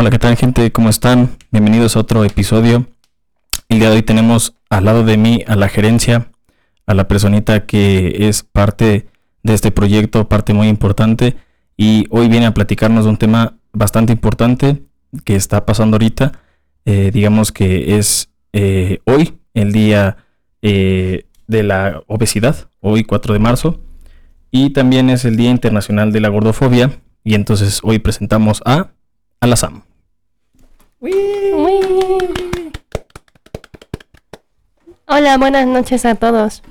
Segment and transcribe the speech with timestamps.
[0.00, 0.70] Hola, ¿qué tal gente?
[0.70, 1.30] ¿Cómo están?
[1.50, 2.86] Bienvenidos a otro episodio.
[3.68, 6.30] El día de hoy tenemos al lado de mí a la gerencia,
[6.86, 9.08] a la personita que es parte
[9.42, 11.34] de este proyecto, parte muy importante,
[11.76, 14.84] y hoy viene a platicarnos de un tema bastante importante
[15.24, 16.30] que está pasando ahorita.
[16.84, 20.18] Eh, digamos que es eh, hoy, el día
[20.62, 23.80] eh, de la obesidad, hoy 4 de marzo,
[24.52, 28.92] y también es el Día Internacional de la Gordofobia, y entonces hoy presentamos a,
[29.40, 29.82] a la SAM.
[35.06, 36.62] Hola, buenas noches a todos.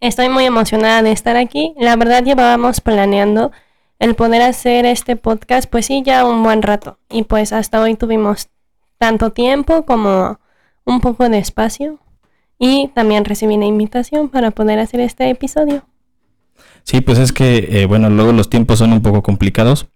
[0.00, 1.74] Estoy muy emocionada de estar aquí.
[1.78, 3.52] La verdad llevábamos planeando
[3.98, 6.98] el poder hacer este podcast, pues sí, ya un buen rato.
[7.08, 8.48] Y pues hasta hoy tuvimos
[8.98, 10.40] tanto tiempo como
[10.84, 11.98] un poco de espacio.
[12.58, 15.84] Y también recibí una invitación para poder hacer este episodio.
[16.84, 19.88] Sí, pues es que, eh, bueno, luego los tiempos son un poco complicados.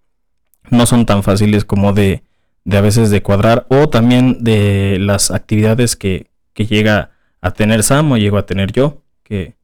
[0.69, 2.23] No son tan fáciles como de
[2.67, 8.11] de a veces de cuadrar o también de las actividades que, llega a tener Sam
[8.11, 9.55] o llego a tener yo, que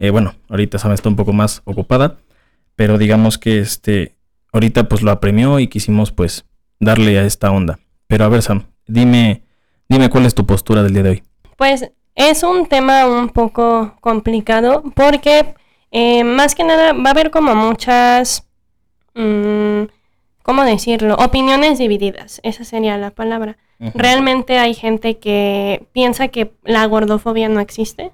[0.00, 2.16] eh, bueno, ahorita Sam está un poco más ocupada,
[2.74, 4.16] pero digamos que este,
[4.52, 6.44] ahorita pues lo apremió y quisimos pues
[6.80, 7.78] darle a esta onda.
[8.08, 9.42] Pero a ver Sam, dime,
[9.88, 11.22] dime cuál es tu postura del día de hoy.
[11.56, 15.54] Pues es un tema un poco complicado porque
[15.92, 18.44] eh, más que nada va a haber como muchas...
[19.14, 19.84] Mm,
[20.42, 21.14] ¿cómo decirlo?
[21.16, 23.56] Opiniones divididas, esa sería la palabra.
[23.94, 28.12] Realmente hay gente que piensa que la gordofobia no existe.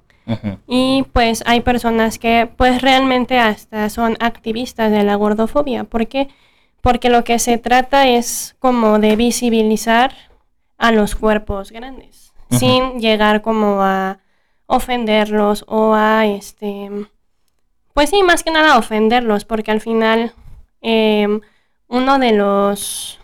[0.67, 5.85] Y pues hay personas que pues realmente hasta son activistas de la gordofobia.
[5.85, 6.27] ¿Por qué?
[6.81, 10.13] Porque lo que se trata es como de visibilizar
[10.77, 14.19] a los cuerpos grandes, sin llegar como a
[14.67, 16.89] ofenderlos o a este,
[17.93, 20.33] pues sí, más que nada ofenderlos, porque al final
[20.81, 21.41] em,
[21.87, 23.19] uno de los,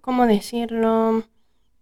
[0.00, 1.24] ¿cómo decirlo?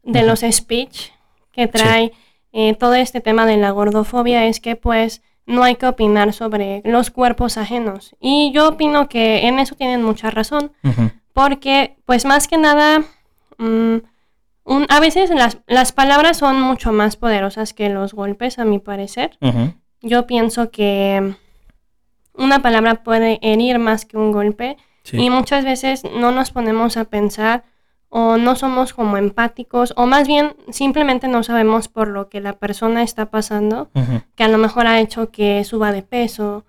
[0.03, 1.11] De los speech
[1.53, 2.13] que trae
[2.53, 6.83] eh, todo este tema de la gordofobia es que pues no hay que opinar sobre
[6.85, 8.17] los cuerpos ajenos.
[8.21, 10.73] Y yo opino que en eso tienen mucha razón,
[11.33, 13.03] porque pues más que nada,
[13.59, 13.97] mm,
[14.89, 19.37] a veces las, las, palabras son mucho más poderosas que los golpes, a mi parecer.
[20.03, 21.35] Yo pienso que
[22.35, 24.77] una palabra puede herir más que un golpe
[25.13, 27.65] y muchas veces no nos ponemos a pensar
[28.09, 32.55] o no somos como empáticos o más bien simplemente no sabemos por lo que la
[32.55, 33.89] persona está pasando,
[34.35, 36.65] que a lo mejor ha hecho que suba de peso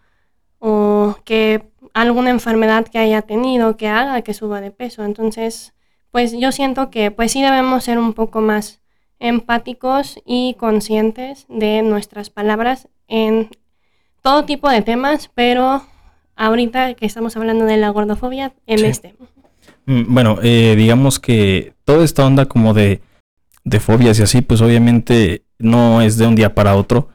[0.59, 5.03] o que alguna enfermedad que haya tenido que haga que suba de peso.
[5.03, 5.73] Entonces,
[6.11, 8.79] pues yo siento que pues sí debemos ser un poco más
[9.19, 13.49] empáticos y conscientes de nuestras palabras en
[14.21, 15.83] todo tipo de temas, pero
[16.41, 19.13] ahorita que estamos hablando de la gordofobia en este.
[19.85, 23.01] Mm, bueno, eh, digamos que toda esta onda como de,
[23.63, 27.09] de fobias y así, pues obviamente no es de un día para otro.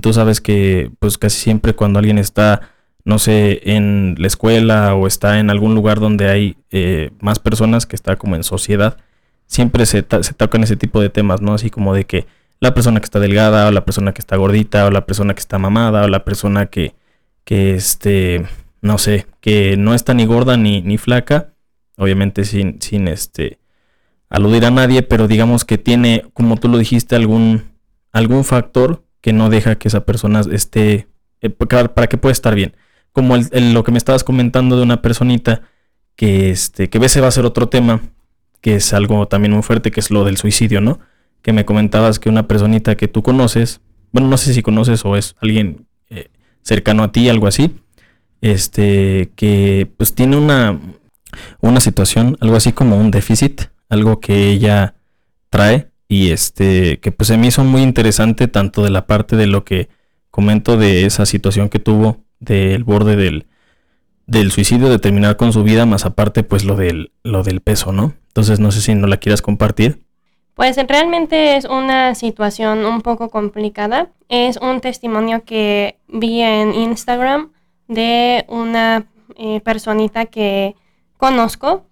[0.00, 2.70] Tú sabes que pues casi siempre cuando alguien está,
[3.04, 7.84] no sé, en la escuela o está en algún lugar donde hay eh, más personas
[7.84, 8.96] que está como en sociedad,
[9.46, 11.52] siempre se, se tocan ese tipo de temas, ¿no?
[11.52, 12.26] Así como de que
[12.60, 15.40] la persona que está delgada o la persona que está gordita o la persona que
[15.40, 16.94] está mamada o la persona que
[17.44, 18.46] que este,
[18.80, 21.54] no sé, que no está ni gorda ni, ni flaca,
[21.96, 23.58] obviamente sin, sin este,
[24.28, 27.72] aludir a nadie, pero digamos que tiene, como tú lo dijiste, algún,
[28.12, 31.08] algún factor que no deja que esa persona esté,
[31.40, 32.76] eh, para que pueda estar bien.
[33.12, 35.62] Como el, lo que me estabas comentando de una personita
[36.16, 38.02] que, este, que ese va a ser otro tema,
[38.60, 41.00] que es algo también muy fuerte, que es lo del suicidio, ¿no?
[41.42, 43.80] Que me comentabas que una personita que tú conoces,
[44.12, 46.30] bueno, no sé si conoces o es alguien eh,
[46.64, 47.76] cercano a ti, algo así,
[48.40, 50.80] este, que pues tiene una,
[51.60, 54.94] una situación, algo así como un déficit, algo que ella
[55.50, 59.46] trae y este, que pues a mí son muy interesante tanto de la parte de
[59.46, 59.88] lo que
[60.30, 63.46] comento de esa situación que tuvo del borde del,
[64.26, 67.92] del suicidio, de terminar con su vida, más aparte pues lo del, lo del peso,
[67.92, 68.14] ¿no?
[68.28, 70.04] Entonces no sé si no la quieras compartir.
[70.54, 74.08] Pues realmente es una situación un poco complicada.
[74.28, 77.52] Es un testimonio que vi en Instagram
[77.88, 79.06] de una
[79.36, 80.76] eh, personita que
[81.16, 81.84] conozco.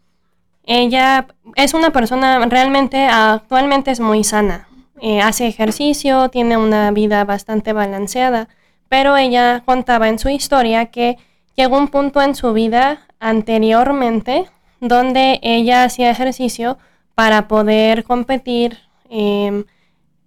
[0.65, 1.27] Ella
[1.57, 4.69] es una persona realmente actualmente es muy sana.
[5.01, 8.49] Eh, hace ejercicio, tiene una vida bastante balanceada,
[8.89, 11.17] pero ella contaba en su historia que
[11.57, 14.47] llegó un punto en su vida anteriormente
[14.79, 16.79] donde ella hacía ejercicio
[17.15, 18.79] para poder competir
[19.09, 19.65] em,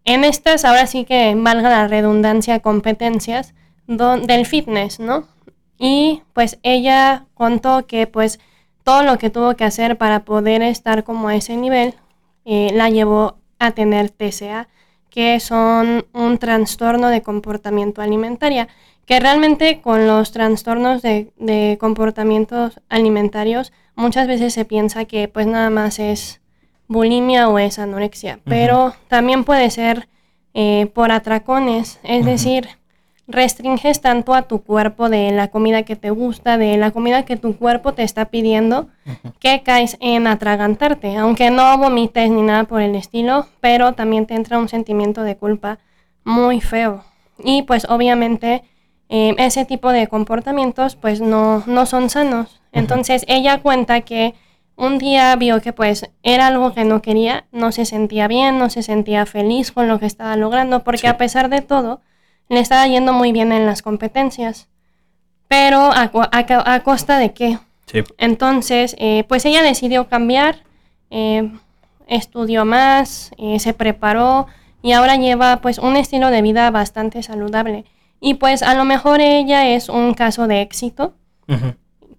[0.05, 3.53] en estas, ahora sí que valga la redundancia, competencias
[3.87, 5.27] del fitness, ¿no?
[5.77, 8.39] Y pues ella contó que pues
[8.83, 11.95] todo lo que tuvo que hacer para poder estar como a ese nivel
[12.45, 14.67] eh, la llevó a tener TCA,
[15.09, 18.67] que son un trastorno de comportamiento alimentario,
[19.05, 25.69] que realmente con los trastornos de comportamientos alimentarios muchas veces se piensa que pues nada
[25.69, 26.41] más es
[26.87, 30.07] bulimia o es anorexia, pero también puede ser
[30.53, 32.69] eh, por atracones, es decir,
[33.27, 37.37] restringes tanto a tu cuerpo de la comida que te gusta, de la comida que
[37.37, 38.87] tu cuerpo te está pidiendo,
[39.39, 44.35] que caes en atragantarte, aunque no vomites ni nada por el estilo, pero también te
[44.35, 45.79] entra un sentimiento de culpa
[46.23, 47.03] muy feo.
[47.43, 48.63] Y pues obviamente
[49.09, 52.61] eh, ese tipo de comportamientos pues no, no son sanos.
[52.71, 54.35] Entonces ella cuenta que
[54.77, 58.69] un día vio que pues era algo que no quería, no se sentía bien, no
[58.69, 62.01] se sentía feliz con lo que estaba logrando, porque a pesar de todo,
[62.49, 64.67] le estaba yendo muy bien en las competencias.
[65.47, 67.59] Pero a, costa de qué?
[68.17, 70.63] Entonces, eh, pues ella decidió cambiar,
[71.11, 71.51] eh,
[72.07, 74.47] estudió más, eh, se preparó
[74.81, 77.85] y ahora lleva pues un estilo de vida bastante saludable.
[78.19, 81.13] Y pues a lo mejor ella es un caso de éxito,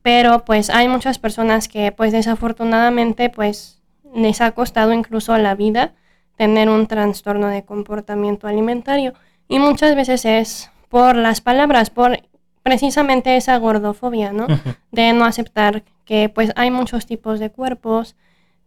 [0.07, 3.83] pero pues hay muchas personas que pues desafortunadamente pues
[4.15, 5.95] les ha costado incluso la vida
[6.37, 9.15] tener un trastorno de comportamiento alimentario
[9.49, 12.21] y muchas veces es por las palabras, por
[12.63, 14.47] precisamente esa gordofobia, ¿no?
[14.93, 18.15] De no aceptar que pues hay muchos tipos de cuerpos.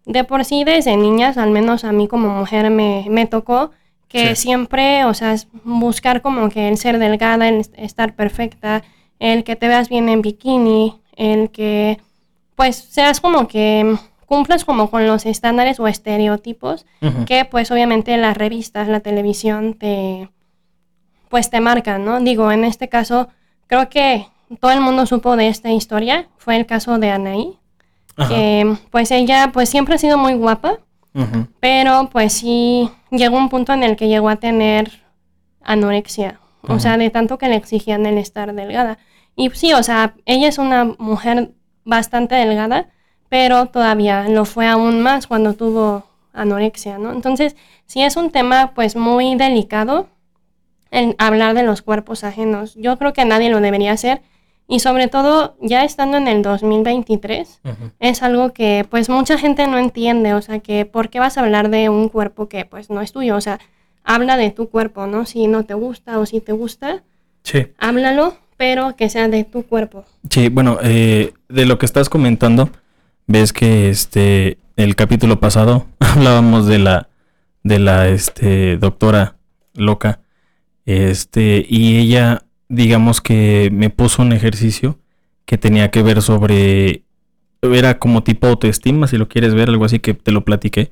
[0.05, 3.71] De por sí desde niñas, al menos a mí como mujer me, me tocó
[4.09, 8.83] que siempre, o sea, buscar como que el ser delgada, el estar perfecta,
[9.19, 11.99] el que te veas bien en bikini, el que
[12.55, 13.95] pues seas como que
[14.25, 16.85] cumplas como con los estándares o estereotipos
[17.25, 20.29] que pues obviamente las revistas, la televisión te
[21.27, 22.19] pues te marcan, ¿no?
[22.21, 23.27] Digo, en este caso
[23.67, 24.27] creo que
[24.59, 27.57] todo el mundo supo de esta historia, fue el caso de Anaí,
[28.29, 30.79] que pues ella pues siempre ha sido muy guapa,
[31.59, 35.03] pero pues sí llegó un punto en el que llegó a tener
[35.63, 38.97] anorexia, o sea, de tanto que le exigían el estar delgada.
[39.39, 41.51] Y sí, o sea, ella es una mujer
[41.85, 42.89] bastante delgada,
[43.29, 46.03] pero todavía lo fue aún más cuando tuvo
[46.33, 47.13] anorexia, ¿no?
[47.13, 47.55] Entonces,
[47.85, 50.09] sí es un tema pues muy delicado
[50.91, 52.75] el hablar de los cuerpos ajenos.
[52.75, 54.21] Yo creo que nadie lo debería hacer
[54.67, 57.61] y sobre todo ya estando en el 2023
[58.01, 61.41] es algo que pues mucha gente no entiende, o sea, que ¿por qué vas a
[61.43, 63.37] hablar de un cuerpo que pues no es tuyo?
[63.37, 63.59] O sea,
[64.03, 65.25] habla de tu cuerpo, ¿no?
[65.25, 67.03] Si no te gusta o si te gusta,
[67.43, 67.67] sí.
[67.77, 70.03] háblalo pero que sea de tu cuerpo.
[70.29, 72.69] Sí, bueno, eh, de lo que estás comentando,
[73.25, 77.07] ves que este el capítulo pasado hablábamos de la
[77.63, 79.37] de la este doctora
[79.73, 80.19] loca.
[80.85, 84.99] Este, y ella digamos que me puso un ejercicio
[85.45, 87.03] que tenía que ver sobre
[87.61, 90.91] era como tipo autoestima, si lo quieres ver, algo así que te lo platiqué.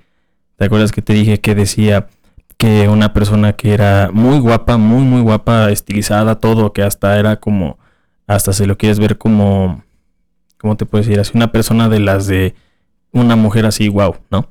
[0.56, 2.08] ¿Te acuerdas que te dije que decía
[2.58, 7.38] que una persona que era muy guapa, muy, muy guapa, estilizada, todo, que hasta era
[7.40, 7.78] como,
[8.26, 9.84] hasta se lo quieres ver como,
[10.58, 11.20] ¿cómo te puedes decir?
[11.20, 12.56] Así una persona de las de
[13.12, 14.50] una mujer así, wow, ¿no?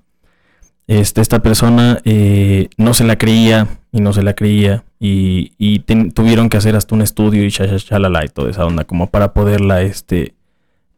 [0.86, 5.80] Este, esta persona eh, no se la creía y no se la creía y, y
[6.10, 9.82] tuvieron que hacer hasta un estudio y la y toda esa onda como para poderla
[9.82, 10.34] este,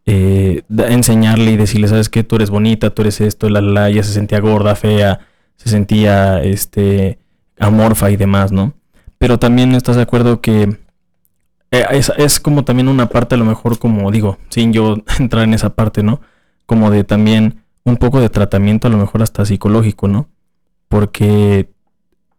[0.05, 4.03] eh, enseñarle y decirle, sabes qué, tú eres bonita, tú eres esto, la la, ella
[4.03, 5.21] se sentía gorda, fea,
[5.59, 7.19] se sentía este
[7.59, 8.73] amorfa y demás, ¿no?
[9.19, 10.79] Pero también estás de acuerdo que
[11.71, 11.85] eh,
[12.17, 15.75] es, como también una parte a lo mejor como digo, sin yo entrar en esa
[15.75, 16.21] parte, ¿no?
[16.65, 20.29] Como de también un poco de tratamiento a lo mejor hasta psicológico, ¿no?
[20.89, 21.71] Porque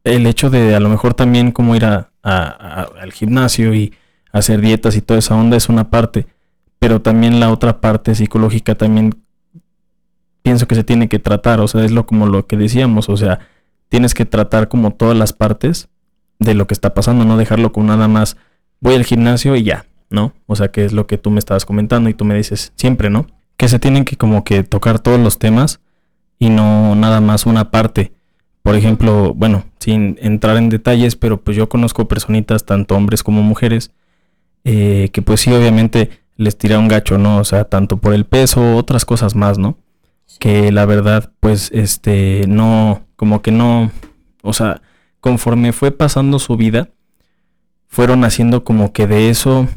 [0.03, 3.93] el hecho de a lo mejor también como ir a, al gimnasio y
[4.32, 6.27] hacer dietas y toda esa onda es una parte,
[6.79, 9.15] pero también la otra parte psicológica también
[10.41, 13.17] pienso que se tiene que tratar, o sea, es lo como lo que decíamos, o
[13.17, 13.39] sea,
[13.89, 15.89] tienes que tratar como todas las partes
[16.39, 18.38] de lo que está pasando, no dejarlo con nada más
[18.79, 20.34] voy al gimnasio y ya, ¿no?
[20.48, 23.10] O sea, que es lo que tú me estabas comentando y tú me dices siempre,
[23.10, 23.27] ¿no?
[23.58, 25.81] Que se tienen que como que tocar todos los temas
[26.38, 28.13] y no nada más una parte.
[28.63, 33.41] Por ejemplo, bueno, sin entrar en detalles, pero pues yo conozco personitas, tanto hombres como
[33.41, 33.91] mujeres,
[34.63, 37.38] eh, que pues sí, obviamente les tira un gacho, ¿no?
[37.38, 39.77] O sea, tanto por el peso, otras cosas más, ¿no?
[40.38, 43.91] Que la verdad, pues, este, no, como que no,
[44.43, 44.81] o sea,
[45.19, 46.89] conforme fue pasando su vida,
[47.88, 49.67] fueron haciendo como que de eso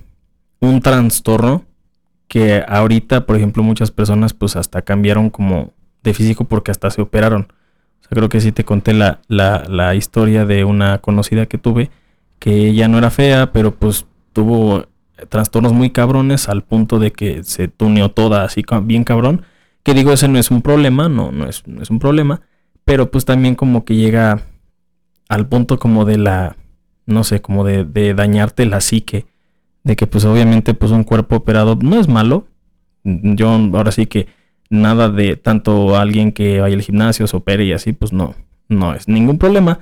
[0.61, 1.65] un trastorno
[2.29, 7.03] que ahorita, por ejemplo, muchas personas pues hasta cambiaron como de físico porque hasta se
[7.03, 7.53] operaron.
[8.01, 11.59] O sea, creo que sí te conté la, la, la historia de una conocida que
[11.59, 11.91] tuve,
[12.39, 14.87] que ella no era fea, pero pues tuvo
[15.29, 19.43] trastornos muy cabrones al punto de que se tuneó toda así bien cabrón.
[19.83, 22.43] Que digo, ese no es un problema, no, no es, no es un problema.
[22.85, 24.43] Pero pues también como que llega
[25.29, 26.57] al punto como de la,
[27.07, 29.27] no sé, como de, de dañarte la psique.
[29.85, 32.47] De que pues obviamente pues un cuerpo operado no es malo.
[33.05, 34.29] Yo ahora sí que
[34.73, 38.35] nada de tanto alguien que vaya al gimnasio, se opere y así, pues no,
[38.69, 39.81] no es ningún problema.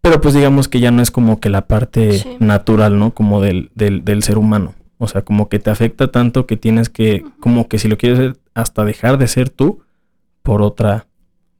[0.00, 3.12] Pero pues digamos que ya no es como que la parte natural, ¿no?
[3.12, 4.74] Como del, del, del, ser humano.
[4.98, 8.18] O sea, como que te afecta tanto que tienes que, como que si lo quieres
[8.18, 9.82] hacer, hasta dejar de ser tú
[10.42, 11.06] por otra,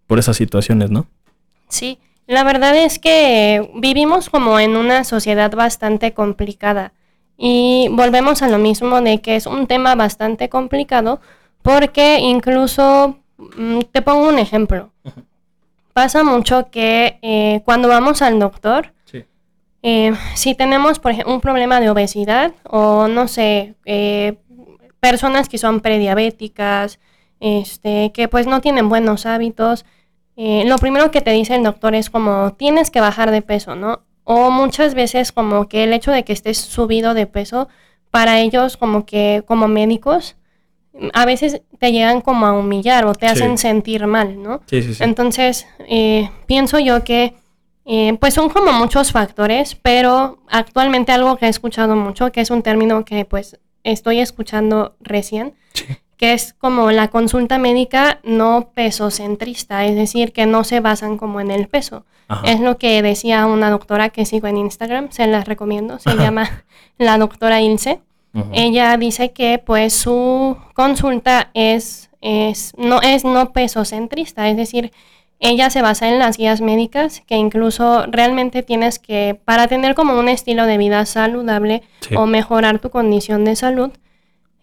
[0.06, 1.06] por esas situaciones, ¿no?
[1.68, 6.92] Sí, la verdad es que vivimos como en una sociedad bastante complicada.
[7.36, 11.20] Y volvemos a lo mismo de que es un tema bastante complicado
[11.60, 14.92] porque incluso, mm, te pongo un ejemplo
[15.96, 18.92] pasa mucho que eh, cuando vamos al doctor,
[19.82, 24.36] eh, si tenemos, por ejemplo, un problema de obesidad o no sé, eh,
[25.00, 26.98] personas que son prediabéticas,
[27.40, 29.84] este, que pues no tienen buenos hábitos,
[30.36, 34.02] lo primero que te dice el doctor es como tienes que bajar de peso, ¿no?
[34.24, 37.68] O muchas veces como que el hecho de que estés subido de peso,
[38.10, 40.36] para ellos como que como médicos,
[41.12, 44.62] a veces te llegan como a humillar o te hacen sentir mal, ¿no?
[44.66, 45.04] Sí, sí, sí.
[45.04, 47.34] Entonces, eh, pienso yo que,
[47.86, 52.50] eh, pues son como muchos factores, pero actualmente algo que he escuchado mucho, que es
[52.50, 55.54] un término que pues estoy escuchando recién,
[56.16, 61.40] que es como la consulta médica no pesocentrista, es decir, que no se basan como
[61.40, 62.04] en el peso.
[62.42, 66.64] Es lo que decía una doctora que sigo en Instagram, se las recomiendo, se llama
[66.98, 68.00] la doctora Ilse.
[68.52, 74.92] Ella dice que pues su consulta es, es, no es no pesocentrista, es decir,
[75.38, 80.18] ella se basa en las guías médicas que incluso realmente tienes que, para tener como
[80.18, 81.82] un estilo de vida saludable
[82.16, 83.90] o mejorar tu condición de salud,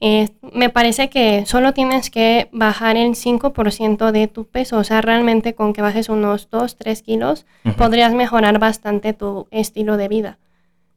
[0.05, 5.01] eh, me parece que solo tienes que bajar el 5% de tu peso, o sea,
[5.01, 7.45] realmente con que bajes unos 2, 3 kilos,
[7.77, 10.39] podrías mejorar bastante tu estilo de vida.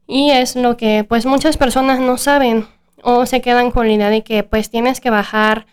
[0.07, 2.67] Y es lo que pues muchas personas no saben
[3.01, 5.67] o se quedan con la idea de que pues tienes que bajar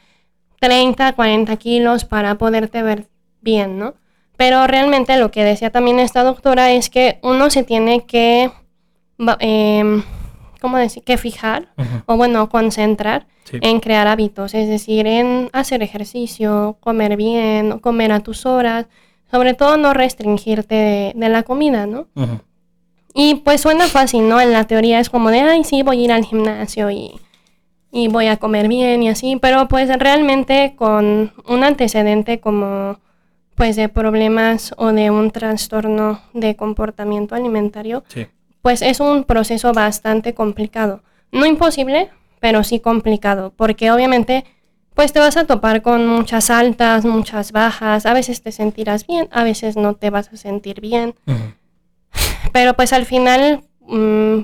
[0.61, 3.08] 30, 40 kilos para poderte ver
[3.45, 3.95] bien, ¿no?
[4.37, 8.51] Pero realmente lo que decía también esta doctora es que uno se tiene que,
[9.39, 10.03] eh,
[10.61, 11.05] ¿cómo decir?
[11.05, 11.69] Que fijar
[12.07, 18.21] o bueno, concentrar en crear hábitos, es decir, en hacer ejercicio, comer bien, comer a
[18.21, 18.87] tus horas,
[19.31, 22.09] sobre todo no restringirte de, la comida, ¿no?
[23.15, 24.41] Y pues suena fácil, ¿no?
[24.41, 27.21] En la teoría es como de, ay, sí, voy a ir al gimnasio y,
[27.93, 32.99] y voy a comer bien y así, pero pues realmente con un antecedente como
[33.54, 38.04] pues de problemas o de un trastorno de comportamiento alimentario,
[38.62, 41.02] pues es un proceso bastante complicado.
[41.30, 44.44] No imposible, pero sí complicado, porque obviamente
[44.94, 49.28] pues te vas a topar con muchas altas, muchas bajas, a veces te sentirás bien,
[49.32, 51.14] a veces no te vas a sentir bien.
[52.52, 54.38] Pero pues al final mm,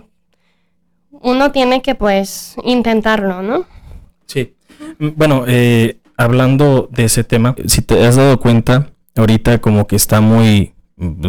[1.11, 3.67] uno tiene que pues intentarlo, ¿no?
[4.27, 4.57] Sí.
[4.99, 9.97] Mm, bueno, eh, hablando de ese tema, si te has dado cuenta, ahorita como que
[9.97, 10.75] está muy,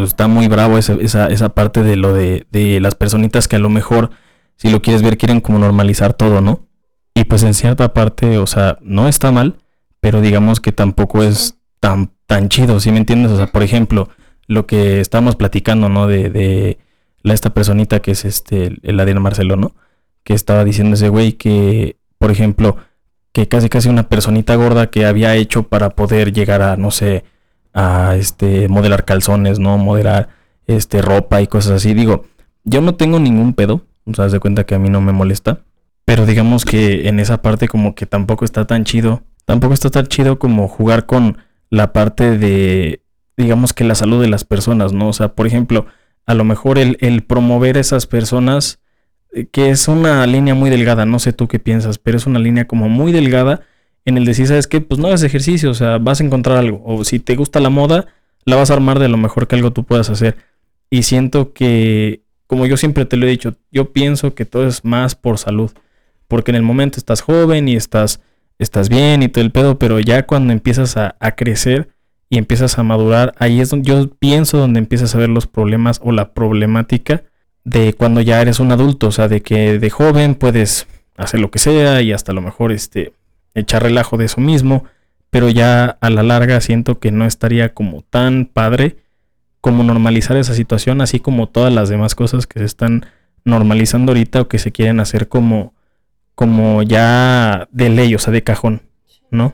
[0.03, 3.59] está muy bravo esa, esa, esa parte de lo de, de las personitas que a
[3.59, 4.11] lo mejor,
[4.55, 6.67] si lo quieres ver, quieren como normalizar todo, ¿no?
[7.13, 9.57] Y pues en cierta parte, o sea, no está mal,
[9.99, 13.31] pero digamos que tampoco es tan, tan chido, ¿sí me entiendes?
[13.31, 14.09] O sea, por ejemplo,
[14.47, 16.07] lo que estamos platicando, ¿no?
[16.07, 16.79] De, de
[17.21, 19.75] la, esta personita que es este, el Adrián Marcelo, ¿no?
[20.23, 22.77] Que estaba diciendo ese güey que, por ejemplo,
[23.33, 27.23] que casi casi una personita gorda que había hecho para poder llegar a, no sé,
[27.73, 29.77] a este, modelar calzones, ¿no?
[29.77, 30.29] Modelar
[30.67, 31.93] este, ropa y cosas así.
[31.93, 32.25] Digo,
[32.63, 35.61] yo no tengo ningún pedo, o sea, de cuenta que a mí no me molesta.
[36.05, 39.23] Pero digamos que en esa parte como que tampoco está tan chido.
[39.45, 41.37] Tampoco está tan chido como jugar con
[41.69, 43.01] la parte de
[43.37, 45.09] digamos que la salud de las personas, ¿no?
[45.09, 45.85] O sea, por ejemplo,
[46.25, 48.79] a lo mejor el, el promover a esas personas,
[49.33, 52.39] eh, que es una línea muy delgada, no sé tú qué piensas, pero es una
[52.39, 53.61] línea como muy delgada
[54.05, 54.81] en el decir, ¿sabes qué?
[54.81, 56.81] Pues no hagas ejercicio, o sea, vas a encontrar algo.
[56.85, 58.07] O si te gusta la moda,
[58.45, 60.37] la vas a armar de lo mejor que algo tú puedas hacer.
[60.89, 64.83] Y siento que, como yo siempre te lo he dicho, yo pienso que todo es
[64.83, 65.71] más por salud.
[66.27, 68.21] Porque en el momento estás joven y estás,
[68.57, 71.89] estás bien y todo el pedo, pero ya cuando empiezas a, a crecer,
[72.31, 75.99] y empiezas a madurar, ahí es donde yo pienso donde empiezas a ver los problemas
[76.01, 77.23] o la problemática
[77.65, 81.51] de cuando ya eres un adulto, o sea, de que de joven puedes hacer lo
[81.51, 83.11] que sea y hasta a lo mejor este
[83.53, 84.85] echar relajo de eso mismo,
[85.29, 88.97] pero ya a la larga siento que no estaría como tan padre
[89.61, 93.05] como normalizar esa situación, así como todas las demás cosas que se están
[93.45, 95.73] normalizando ahorita o que se quieren hacer como
[96.35, 98.81] como ya de ley, o sea, de cajón,
[99.29, 99.53] ¿no?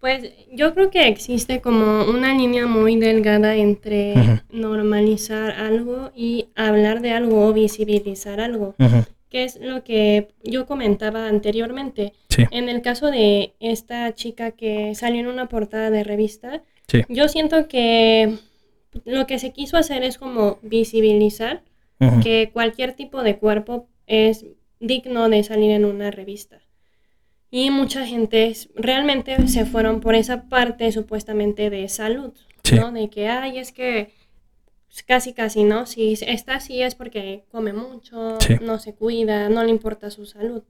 [0.00, 7.02] Pues yo creo que existe como una línea muy delgada entre normalizar algo y hablar
[7.02, 12.12] de algo o visibilizar algo, Ujú, que es lo que yo comentaba anteriormente.
[12.28, 17.02] Sí, En el caso de esta chica que salió en una portada de revista, sí.
[17.08, 18.36] yo siento que
[19.04, 21.62] lo que se quiso hacer es como visibilizar
[22.22, 24.46] que cualquier tipo de cuerpo es
[24.80, 26.60] digno de salir en una revista.
[27.50, 32.32] Y mucha gente realmente se fueron por esa parte supuestamente de salud,
[32.62, 32.76] Sí.
[32.76, 32.90] ¿no?
[32.92, 34.12] De que, ay, es que
[35.06, 35.86] casi, casi, ¿no?
[35.86, 38.56] Si está así es porque come mucho, Sí.
[38.60, 40.62] no se cuida, no le importa su salud.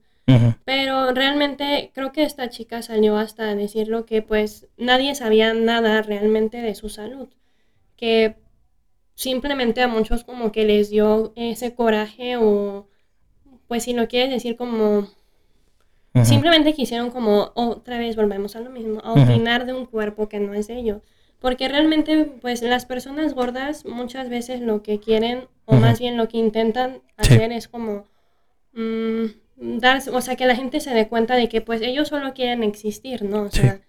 [0.63, 6.61] Pero realmente creo que esta chica salió hasta decirlo que pues nadie sabía nada realmente
[6.61, 7.27] de su salud.
[7.97, 8.35] Que
[9.15, 12.87] simplemente a muchos como que les dio ese coraje o
[13.67, 15.07] pues si lo quieres decir como
[16.23, 20.39] simplemente quisieron como otra vez volvemos a lo mismo, a opinar de un cuerpo que
[20.39, 21.01] no es de ellos.
[21.41, 26.27] Porque realmente pues las personas gordas muchas veces lo que quieren o más bien lo
[26.27, 27.33] que intentan Sí.
[27.33, 28.05] hacer es como
[28.73, 29.25] mm,
[29.79, 32.63] dar, o sea, que la gente se dé cuenta de que pues ellos solo quieren
[32.63, 33.43] existir, ¿no?
[33.43, 33.61] O Sí.
[33.61, 33.81] sea,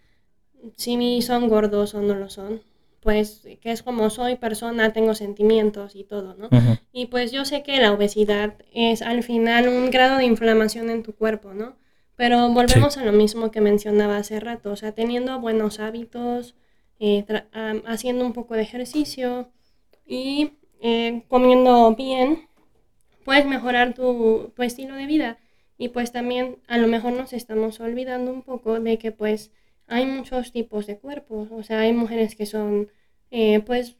[0.76, 2.62] si son gordos o no lo son,
[3.00, 6.48] pues que es como soy persona, tengo sentimientos y todo, ¿no?
[6.92, 11.02] Y pues yo sé que la obesidad es al final un grado de inflamación en
[11.02, 11.76] tu cuerpo, ¿no?
[12.16, 16.54] Pero volvemos a lo mismo que mencionaba hace rato, o sea, teniendo buenos hábitos,
[17.04, 17.24] eh,
[17.84, 19.50] haciendo un poco de ejercicio
[20.06, 22.48] y eh, comiendo bien,
[23.24, 25.38] puedes mejorar tu, tu estilo de vida.
[25.78, 29.50] Y pues también a lo mejor nos estamos olvidando un poco de que pues
[29.88, 31.48] hay muchos tipos de cuerpos.
[31.50, 32.88] O sea, hay mujeres que son,
[33.32, 33.96] eh, pues,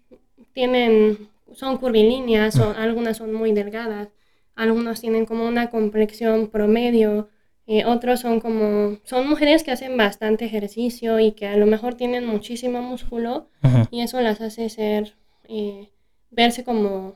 [0.52, 4.10] tienen, son curvilíneas, o algunas son muy delgadas,
[4.54, 7.28] algunos tienen como una complexión promedio,
[7.66, 11.94] eh, otros son como, son mujeres que hacen bastante ejercicio y que a lo mejor
[11.94, 13.48] tienen muchísimo músculo
[13.90, 15.14] y eso las hace ser,
[15.48, 15.90] eh,
[16.30, 17.14] verse como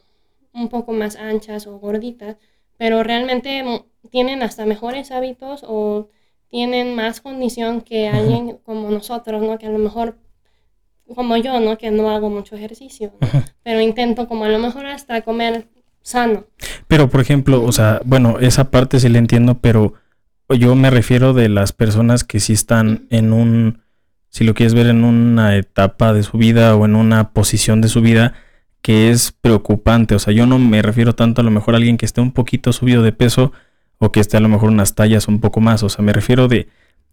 [0.52, 2.36] un poco más anchas o gorditas,
[2.76, 3.64] pero realmente
[4.10, 6.08] tienen hasta mejores hábitos o
[6.48, 9.58] tienen más condición que alguien como nosotros, ¿no?
[9.58, 10.16] Que a lo mejor,
[11.14, 11.76] como yo, ¿no?
[11.76, 13.12] Que no hago mucho ejercicio,
[13.64, 15.66] pero intento como a lo mejor hasta comer
[16.02, 16.44] sano.
[16.86, 19.94] Pero, por ejemplo, o sea, bueno, esa parte sí la entiendo, pero
[20.48, 23.80] yo me refiero de las personas que sí están en un,
[24.28, 27.88] si lo quieres ver en una etapa de su vida o en una posición de
[27.88, 28.34] su vida
[28.82, 30.14] que es preocupante.
[30.14, 32.32] O sea, yo no me refiero tanto a lo mejor a alguien que esté un
[32.32, 33.52] poquito subido de peso
[33.98, 35.82] o que esté a lo mejor unas tallas un poco más.
[35.82, 36.68] O sea, me refiero de,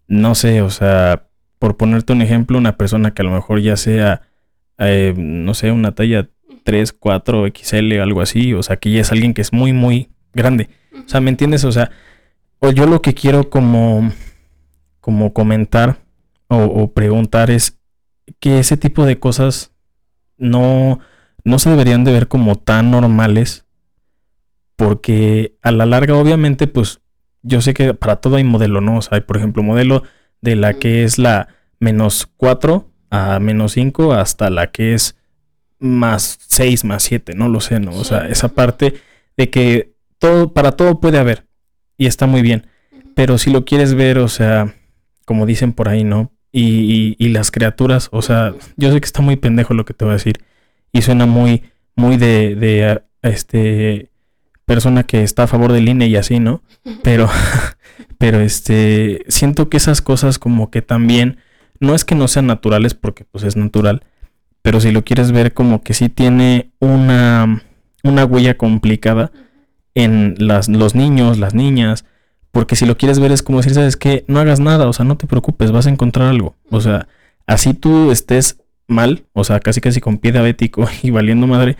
[0.06, 1.26] no sé, o sea,
[1.58, 4.22] por ponerte un ejemplo, una persona que a lo mejor ya sea,
[4.78, 6.28] eh, no sé, una talla
[6.62, 8.54] 3, 4, XL, algo así.
[8.54, 10.68] O sea, que ya es alguien que es muy, muy grande.
[10.92, 11.64] O sea, ¿me entiendes?
[11.64, 11.90] O sea,
[12.64, 14.10] o yo lo que quiero como,
[15.00, 15.98] como comentar
[16.48, 17.78] o, o preguntar es
[18.40, 19.72] que ese tipo de cosas
[20.38, 21.00] no,
[21.44, 23.66] no se deberían de ver como tan normales
[24.76, 27.00] porque a la larga obviamente pues
[27.42, 28.96] yo sé que para todo hay modelo, ¿no?
[28.96, 30.02] O sea, hay por ejemplo modelo
[30.40, 31.48] de la que es la
[31.78, 35.16] menos 4 a menos 5 hasta la que es
[35.78, 37.92] más 6, más 7, no lo sé, ¿no?
[37.92, 38.94] O sea, esa parte
[39.36, 41.46] de que todo, para todo puede haber
[41.98, 42.66] y está muy bien.
[43.14, 44.74] Pero si lo quieres ver, o sea,
[45.24, 46.32] como dicen por ahí, ¿no?
[46.52, 49.94] Y, y- y las criaturas, o sea, yo sé que está muy pendejo lo que
[49.94, 50.38] te voy a decir.
[50.92, 51.62] Y suena muy,
[51.96, 54.10] muy de, de ah, este
[54.66, 56.62] persona que está a favor del INE y así, ¿no?
[57.02, 57.28] Pero,
[58.18, 61.38] pero este, siento que esas cosas como que también,
[61.80, 64.02] no es que no sean naturales, porque pues es natural,
[64.62, 67.62] pero si lo quieres ver como que sí tiene una,
[68.02, 69.32] una huella complicada
[69.94, 72.04] en las, los niños, las niñas,
[72.50, 74.24] porque si lo quieres ver es como decir, ¿sabes qué?
[74.28, 76.56] No hagas nada, o sea, no te preocupes, vas a encontrar algo.
[76.70, 77.08] O sea,
[77.46, 81.76] así tú estés mal, o sea, casi casi con pie diabético y valiendo madre,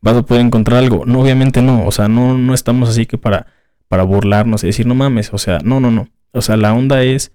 [0.00, 1.04] vas a poder encontrar algo.
[1.06, 3.46] No, obviamente no, o sea, no, no estamos así que para,
[3.88, 6.08] para burlarnos y decir, no mames, o sea, no, no, no.
[6.32, 7.32] O sea, la onda es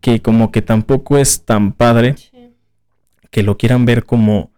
[0.00, 2.30] que como que tampoco es tan padre Sí.
[3.30, 4.50] que lo quieran ver como,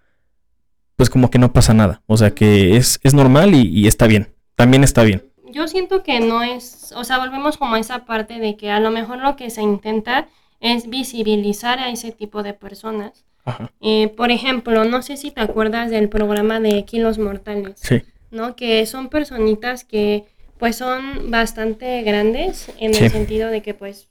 [0.97, 2.03] pues como que no pasa nada.
[2.07, 4.29] O sea, que es, es normal y, y está bien.
[4.63, 5.25] También está bien.
[5.53, 8.79] Yo siento que no es, o sea, volvemos como a esa parte de que a
[8.79, 10.29] lo mejor lo que se intenta
[10.61, 13.25] es visibilizar a ese tipo de personas.
[13.45, 13.73] Ajá.
[13.81, 18.03] Eh, por ejemplo, no sé si te acuerdas del programa de Kilos Mortales, Sí.
[18.31, 18.55] ¿no?
[18.55, 20.25] Que son personitas que
[20.59, 23.03] pues son bastante grandes en Sí.
[23.05, 24.09] el sentido de que pues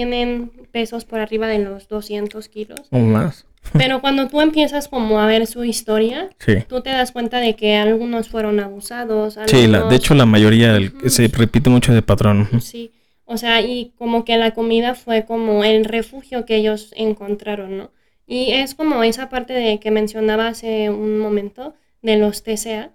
[0.00, 2.80] tienen pesos por arriba de los 200 kilos.
[2.90, 3.46] O más.
[3.72, 6.56] Pero cuando tú empiezas como a ver su historia, Sí.
[6.68, 9.38] tú te das cuenta de que algunos fueron abusados.
[9.46, 12.46] Sí, la, de algunos- hecho la mayoría el- se repite mucho de patrón.
[12.60, 12.92] Sí,
[13.28, 17.90] O sea, y como que la comida fue como el refugio que ellos encontraron, ¿no?
[18.24, 22.92] Y es como esa parte de que mencionaba hace un momento de los TCA.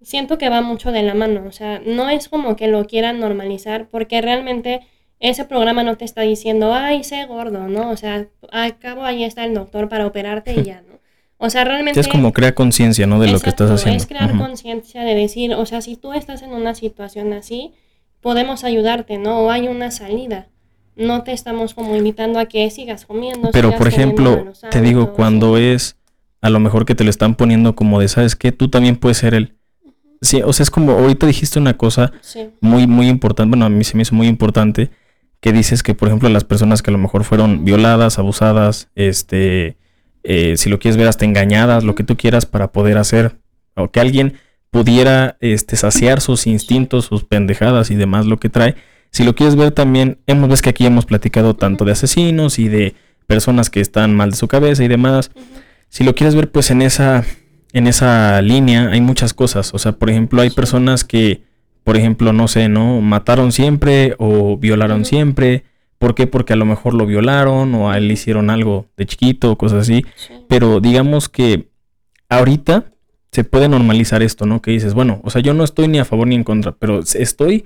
[0.00, 3.20] Siento que va mucho de la mano, o sea, no es como que lo quieran
[3.20, 4.80] normalizar, porque realmente
[5.22, 7.90] ese programa no te está diciendo, ay, sé gordo, ¿no?
[7.90, 10.98] O sea, al cabo ahí está el doctor para operarte y ya, ¿no?
[11.38, 12.00] O sea, realmente...
[12.00, 13.20] Es como crear conciencia, ¿no?
[13.20, 13.96] De lo que estás haciendo.
[13.96, 17.72] Es crear conciencia de decir, o sea, si tú estás en una situación así,
[18.20, 19.40] podemos ayudarte, ¿no?
[19.40, 20.48] O hay una salida.
[20.96, 23.50] No te estamos como invitando a que sigas comiendo.
[23.52, 25.96] Pero, por ejemplo, te digo, cuando es
[26.40, 28.50] a lo mejor que te lo están poniendo como de, ¿sabes qué?
[28.50, 29.54] Tú también puedes ser él.
[30.20, 32.12] Sí, o sea, es como, ahorita dijiste una cosa
[32.60, 34.90] muy, muy importante, bueno, a mí se me hizo muy importante,
[35.42, 39.76] que dices que, por ejemplo, las personas que a lo mejor fueron violadas, abusadas, este,
[40.22, 43.38] eh, si lo quieres ver hasta engañadas, lo que tú quieras para poder hacer,
[43.74, 44.34] o que alguien
[44.70, 48.76] pudiera este, saciar sus instintos, sus pendejadas y demás, lo que trae.
[49.10, 52.68] Si lo quieres ver también, hemos ves que aquí hemos platicado tanto de asesinos y
[52.68, 52.94] de
[53.26, 55.32] personas que están mal de su cabeza y demás.
[55.88, 57.24] Si lo quieres ver, pues en esa,
[57.72, 59.74] en esa línea hay muchas cosas.
[59.74, 61.42] O sea, por ejemplo, hay personas que,
[61.84, 63.00] por ejemplo, no sé, ¿no?
[63.00, 65.64] Mataron siempre o violaron siempre.
[65.98, 66.26] ¿Por qué?
[66.26, 69.58] Porque a lo mejor lo violaron o a él le hicieron algo de chiquito o
[69.58, 70.04] cosas así.
[70.48, 71.68] Pero digamos que
[72.28, 72.92] ahorita
[73.32, 74.60] se puede normalizar esto, ¿no?
[74.60, 77.00] Que dices, bueno, o sea, yo no estoy ni a favor ni en contra, pero
[77.00, 77.64] estoy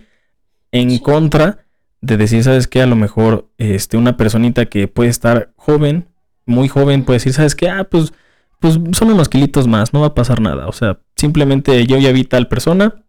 [0.73, 1.67] en contra
[2.01, 2.83] de decir, ¿sabes qué?
[2.83, 6.07] A lo mejor este, una personita que puede estar joven,
[6.47, 7.69] muy joven, puede decir, ¿sabes qué?
[7.69, 8.13] Ah, pues,
[8.61, 10.69] pues son unos kilitos más, no va a pasar nada.
[10.69, 13.06] O sea, simplemente yo ya vi tal persona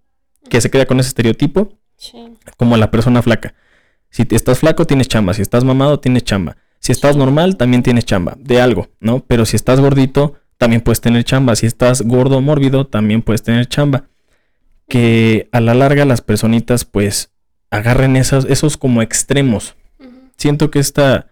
[0.49, 1.77] que se queda con ese estereotipo
[2.57, 3.53] como la persona flaca.
[4.09, 5.33] Si estás flaco, tienes chamba.
[5.33, 6.57] Si estás mamado, tienes chamba.
[6.79, 8.35] Si estás normal, también tienes chamba.
[8.39, 9.23] De algo, ¿no?
[9.27, 11.55] Pero si estás gordito, también puedes tener chamba.
[11.55, 14.05] Si estás gordo o mórbido, también puedes tener chamba.
[14.87, 17.31] Que a la larga las personitas pues
[17.69, 19.75] agarren esos, esos como extremos.
[20.37, 21.27] Siento que esta,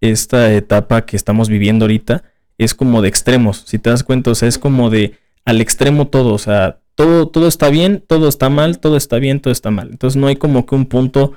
[0.00, 2.22] esta etapa que estamos viviendo ahorita
[2.58, 3.64] es como de extremos.
[3.66, 6.32] Si te das cuenta, o sea, es como de al extremo todo.
[6.32, 9.88] O sea, todo, todo está bien, todo está mal, todo está bien, todo está mal.
[9.90, 11.32] Entonces no hay como que un punto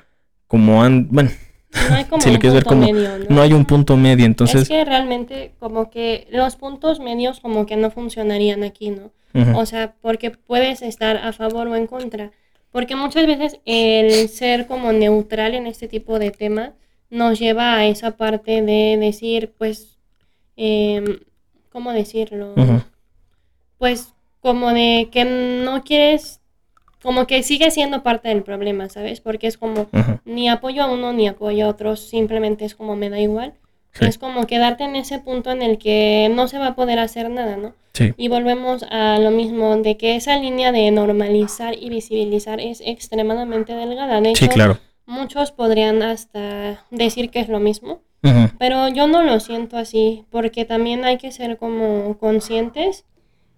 [0.47, 0.78] como...
[0.78, 1.32] bueno,
[1.89, 3.41] no hay como un punto medio, ¿no?
[3.41, 4.63] hay un punto medio, entonces...
[4.63, 9.12] Es que realmente como que los puntos medios como que no funcionarían aquí, ¿no?
[9.54, 12.32] O sea, porque puedes estar a favor o en contra.
[12.71, 16.71] Porque muchas veces el ser como neutral en este tipo de temas
[17.10, 19.97] nos lleva a esa parte de decir, pues,
[20.56, 21.19] eh,
[21.69, 22.56] ¿cómo decirlo?
[23.78, 24.14] Pues
[24.45, 26.39] como de que no quieres
[27.01, 29.19] como que sigue siendo parte del problema, ¿sabes?
[29.19, 29.88] Porque es como
[30.23, 33.55] ni apoyo a uno ni apoyo a otros, simplemente es como me da igual.
[33.99, 37.31] Es como quedarte en ese punto en el que no se va a poder hacer
[37.31, 37.73] nada, ¿no?
[37.93, 38.13] Sí.
[38.17, 43.73] Y volvemos a lo mismo, de que esa línea de normalizar y visibilizar es extremadamente
[43.73, 44.21] delgada.
[44.21, 44.77] De hecho, claro.
[45.08, 48.01] muchos podrían hasta decir que es lo mismo,
[48.60, 53.05] pero yo no lo siento así, porque también hay que ser como conscientes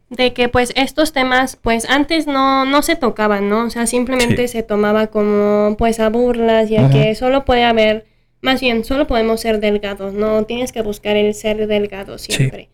[0.10, 3.66] de que pues estos temas pues antes no, no se tocaban, ¿no?
[3.66, 8.06] O sea, simplemente se tomaba como pues a burlas, ya que solo puede haber,
[8.42, 10.46] más bien, solo podemos ser delgados, ¿no?
[10.46, 12.70] Tienes que buscar el ser delgado siempre.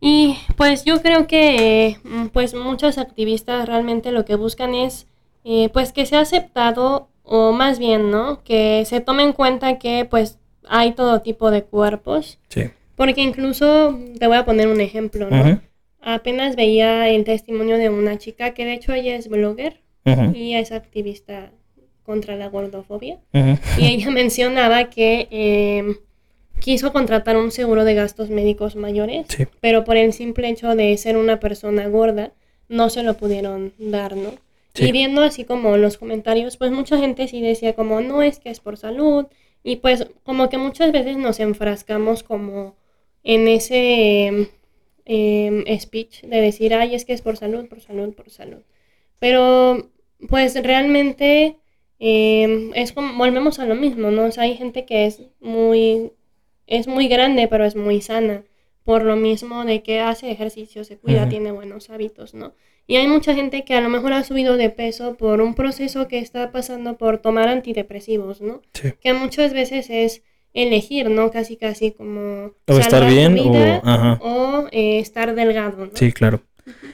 [0.00, 1.96] Y pues yo creo que
[2.32, 5.06] pues muchos activistas realmente lo que buscan es
[5.44, 8.42] eh, pues que sea aceptado o más bien, ¿no?
[8.44, 12.38] Que se tome en cuenta que pues hay todo tipo de cuerpos.
[12.48, 12.70] Sí.
[12.94, 15.60] Porque incluso, te voy a poner un ejemplo, ¿no?
[16.06, 19.80] Apenas veía el testimonio de una chica que de hecho ella es blogger
[20.34, 21.50] y es activista
[22.04, 23.18] contra la gordofobia.
[23.76, 25.96] Y ella mencionaba que em,
[26.60, 29.26] quiso contratar un seguro de gastos médicos mayores,
[29.60, 32.32] pero por el simple hecho de ser una persona gorda,
[32.68, 34.30] no se lo pudieron dar, ¿no?
[34.78, 38.50] Y viendo así como los comentarios, pues mucha gente sí decía como, no es que
[38.50, 39.26] es por salud,
[39.64, 42.76] y pues como que muchas veces nos enfrascamos como
[43.24, 44.50] en ese
[45.08, 48.62] Em, speech de decir, ay, es que es por salud, por salud, por salud.
[49.20, 49.92] Pero,
[50.28, 51.58] pues realmente
[52.00, 54.24] em, es como, volvemos a lo mismo, ¿no?
[54.24, 56.10] O sea, hay gente que es muy,
[56.66, 58.44] es muy grande, pero es muy sana.
[58.82, 62.54] Por lo mismo de que hace ejercicio, se cuida, tiene buenos hábitos, ¿no?
[62.88, 66.08] Y hay mucha gente que a lo mejor ha subido de peso por un proceso
[66.08, 68.62] que está pasando por tomar antidepresivos, ¿no?
[69.00, 70.22] Que muchas veces es
[70.56, 71.30] elegir, ¿no?
[71.30, 72.52] Casi, casi como...
[72.66, 73.52] O estar bien o,
[74.20, 75.92] o eh, estar delgado, ¿no?
[75.94, 76.40] Sí, claro.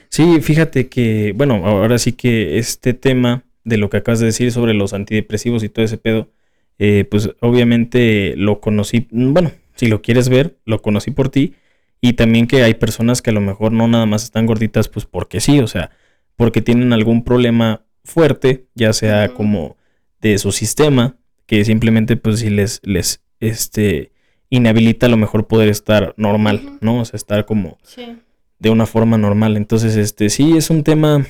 [0.09, 4.51] Sí, fíjate que, bueno, ahora sí que este tema de lo que acabas de decir
[4.51, 6.29] sobre los antidepresivos y todo ese pedo,
[6.77, 11.55] eh, pues obviamente lo conocí, bueno, si lo quieres ver, lo conocí por ti
[12.01, 15.05] y también que hay personas que a lo mejor no nada más están gorditas, pues
[15.05, 15.91] porque sí, o sea,
[16.35, 19.77] porque tienen algún problema fuerte, ya sea como
[20.21, 24.11] de su sistema, que simplemente pues si les, les, este,
[24.49, 26.77] inhabilita a lo mejor poder estar normal.
[26.81, 26.99] ¿no?
[27.01, 28.17] O sea, estar como Sí.
[28.59, 29.57] de una forma normal.
[29.57, 31.25] Entonces, este, sí, es un tema,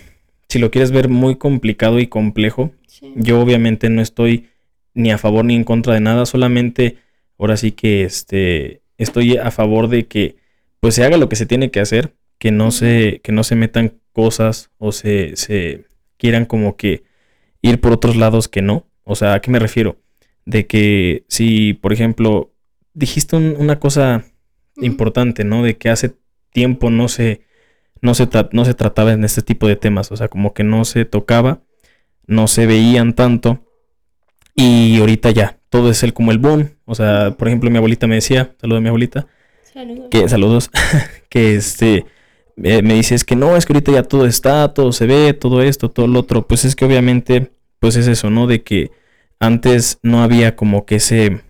[0.49, 2.71] si lo quieres ver, muy complicado y complejo.
[2.87, 3.11] Sí.
[3.15, 4.47] Yo obviamente no estoy
[4.93, 6.97] ni a favor ni en contra de nada, solamente
[7.39, 10.35] ahora sí que este estoy a favor de que
[10.79, 13.55] pues se haga lo que se tiene que hacer, que no se que no se
[13.55, 15.85] metan cosas o se, se
[16.17, 17.03] quieran como que
[17.63, 18.85] ir por otros lados que no.
[19.03, 19.97] O sea, ¿a qué me refiero?
[20.45, 22.51] De que si, por ejemplo,
[22.93, 24.25] dijiste un- una cosa
[24.77, 25.63] importante, ¿no?
[25.63, 26.15] De que hace
[26.51, 27.41] tiempo no se,
[28.01, 30.85] no se, no se trataba en este tipo de temas, o sea, como que no
[30.85, 31.61] se tocaba,
[32.27, 33.61] no se veían tanto,
[34.55, 38.07] y ahorita ya, todo es el como el boom, o sea, por ejemplo, mi abuelita
[38.07, 39.27] me decía, saludo a mi abuelita,
[39.73, 40.07] Saludos.
[40.11, 40.71] que saludos,
[41.29, 42.05] que este,
[42.61, 45.33] eh, me dice, es que no, es que ahorita ya todo está, todo se ve,
[45.33, 48.45] todo esto, todo lo otro, pues es que obviamente, pues es eso, ¿no?
[48.45, 48.91] De que
[49.45, 51.41] antes no había como que ese,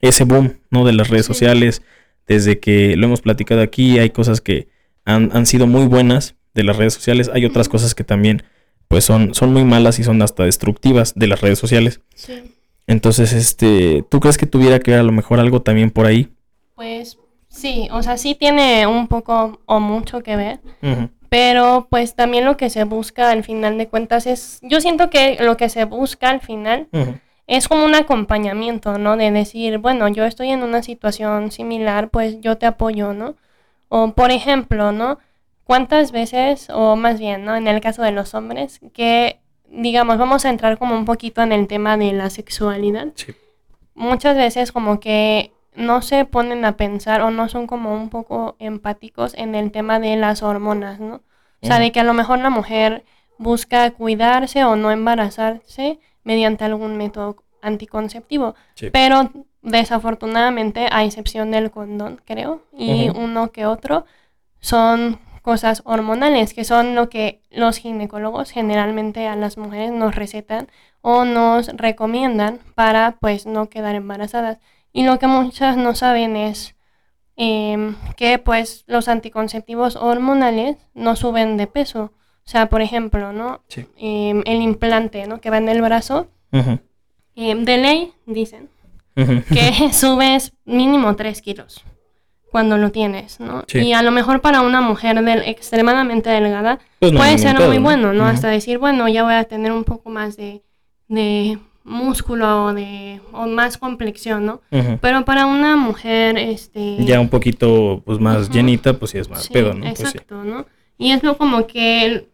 [0.00, 0.84] ese boom, ¿no?
[0.84, 1.32] De las redes Sí.
[1.32, 1.82] sociales,
[2.26, 4.68] desde que lo hemos platicado aquí, hay cosas que
[5.04, 8.42] han, han sido muy buenas de las redes sociales, hay otras cosas que también,
[8.88, 12.00] pues son, son muy malas y son hasta destructivas de las redes sociales.
[12.14, 12.34] Sí.
[12.86, 16.28] Entonces, este, ¿tú crees que tuviera que ver a lo mejor algo también por ahí?
[16.74, 20.60] Pues sí, o sea, sí tiene un poco o mucho que ver.
[21.30, 25.38] Pero pues también lo que se busca al final de cuentas es, yo siento que
[25.40, 26.88] lo que se busca al final
[27.46, 29.16] es como un acompañamiento, ¿no?
[29.16, 33.36] De decir, bueno, yo estoy en una situación similar, pues yo te apoyo, ¿no?
[33.88, 35.18] O por ejemplo, ¿no?
[35.64, 37.54] ¿Cuántas veces, o más bien, ¿no?
[37.54, 39.38] En el caso de los hombres, que
[39.68, 43.06] digamos, vamos a entrar como un poquito en el tema de la sexualidad.
[43.14, 43.32] Sí.
[43.94, 48.56] Muchas veces como que no se ponen a pensar o no son como un poco
[48.58, 51.22] empáticos en el tema de las hormonas, ¿no?
[51.62, 53.04] O sea, de que a lo mejor la mujer
[53.36, 58.54] busca cuidarse o no embarazarse mediante algún método anticonceptivo.
[58.74, 58.88] Sí.
[58.90, 59.30] Pero
[59.62, 64.06] desafortunadamente, a excepción del condón, creo, y uno que otro,
[64.60, 70.68] son cosas hormonales, que son lo que los ginecólogos generalmente a las mujeres nos recetan
[71.02, 74.58] o nos recomiendan para pues no quedar embarazadas.
[74.92, 76.74] Y lo que muchas no saben es
[77.36, 82.12] em, que pues los anticonceptivos hormonales no suben de peso.
[82.44, 83.62] O sea, por ejemplo, ¿no?
[83.68, 83.86] Sí.
[83.96, 85.40] Em, el implante, ¿no?
[85.40, 88.68] Que va en el brazo, em, de ley dicen
[89.14, 91.84] que subes mínimo 3 kilos
[92.50, 93.64] cuando lo tienes, ¿no?
[93.68, 93.78] Sí.
[93.78, 97.78] Y a lo mejor para una mujer del, extremadamente delgada Pues no, puede ser muy
[97.78, 98.26] bueno, ¿no?
[98.26, 100.62] Hasta decir, bueno, ya voy a tener un poco más de,
[101.08, 104.60] de músculo o, de, o más complexión, ¿no?
[105.00, 106.96] Pero para una mujer, este...
[107.04, 109.80] Ya un poquito pues más llenita, pues sí es más Sí, pedo, ¿no?
[109.86, 110.04] Pues sí.
[110.04, 110.66] exacto, ¿no?
[110.98, 112.04] Y es lo como que...
[112.04, 112.26] el-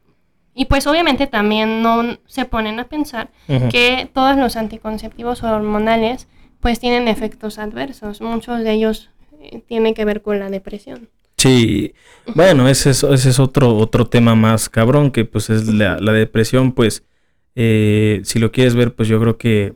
[0.59, 3.29] y pues obviamente también no se ponen a pensar
[3.71, 6.29] que todos los anticonceptivos hormonales
[6.61, 8.23] pues tienen efectos adversos.
[8.23, 11.11] Muchos de ellos eh, tienen que ver con la depresión.
[11.37, 11.93] Sí,
[12.35, 16.13] bueno, ese es, ese es otro, otro tema más cabrón, que pues es la, la
[16.13, 17.05] depresión, pues
[17.57, 19.75] eh, si lo quieres ver, pues yo creo que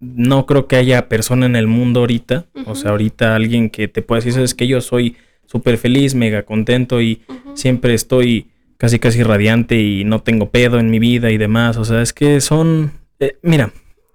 [0.00, 4.02] no creo que haya persona en el mundo ahorita, o sea, ahorita alguien que te
[4.02, 7.22] pueda decir, es que yo soy súper feliz, mega contento y
[7.54, 11.84] siempre estoy casi casi radiante y no tengo pedo en mi vida y demás, o
[11.86, 13.72] sea, es que son, eh, mira,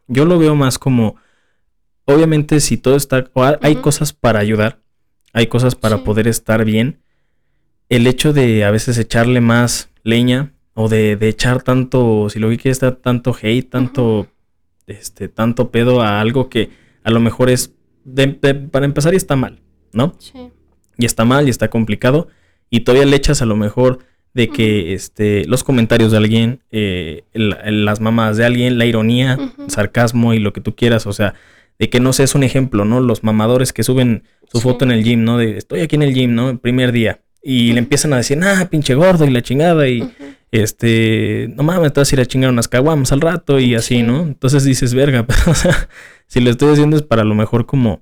[0.07, 1.15] yo lo veo más como,
[2.05, 4.79] obviamente si todo está, o ha- hay cosas para ayudar,
[5.33, 6.03] hay cosas para Sí.
[6.05, 6.99] poder estar bien,
[7.89, 12.49] el hecho de a veces echarle más leña o de, de echar tanto, si lo
[12.49, 14.27] que quieres dar tanto hate, tanto,
[14.87, 16.69] este, tanto pedo a algo que
[17.03, 19.59] a lo mejor es, de- de- para empezar y está mal,
[19.93, 20.15] ¿no?
[20.19, 20.33] Sí.
[20.97, 22.27] y está mal y está complicado
[22.69, 23.99] y todavía le echas a lo mejor
[24.35, 28.85] de que este los comentarios de alguien eh, el- el- las mamás de alguien la
[28.85, 29.69] ironía Ujú.
[29.69, 31.33] sarcasmo y lo que tú quieras o sea
[31.79, 34.63] de que no sé es un ejemplo no los mamadores que suben su Sí.
[34.63, 37.21] foto en el gym no de estoy aquí en el gym no el primer día
[37.41, 40.01] y le empiezan a decir ah pinche gordo y la chingada y.
[40.51, 43.97] este no mames te vas a ir a chingar unas caguamas al rato y así
[43.97, 44.03] Sí.
[44.03, 45.89] no entonces dices verga pero, o sea
[46.27, 48.01] si lo estoy haciendo es para lo mejor como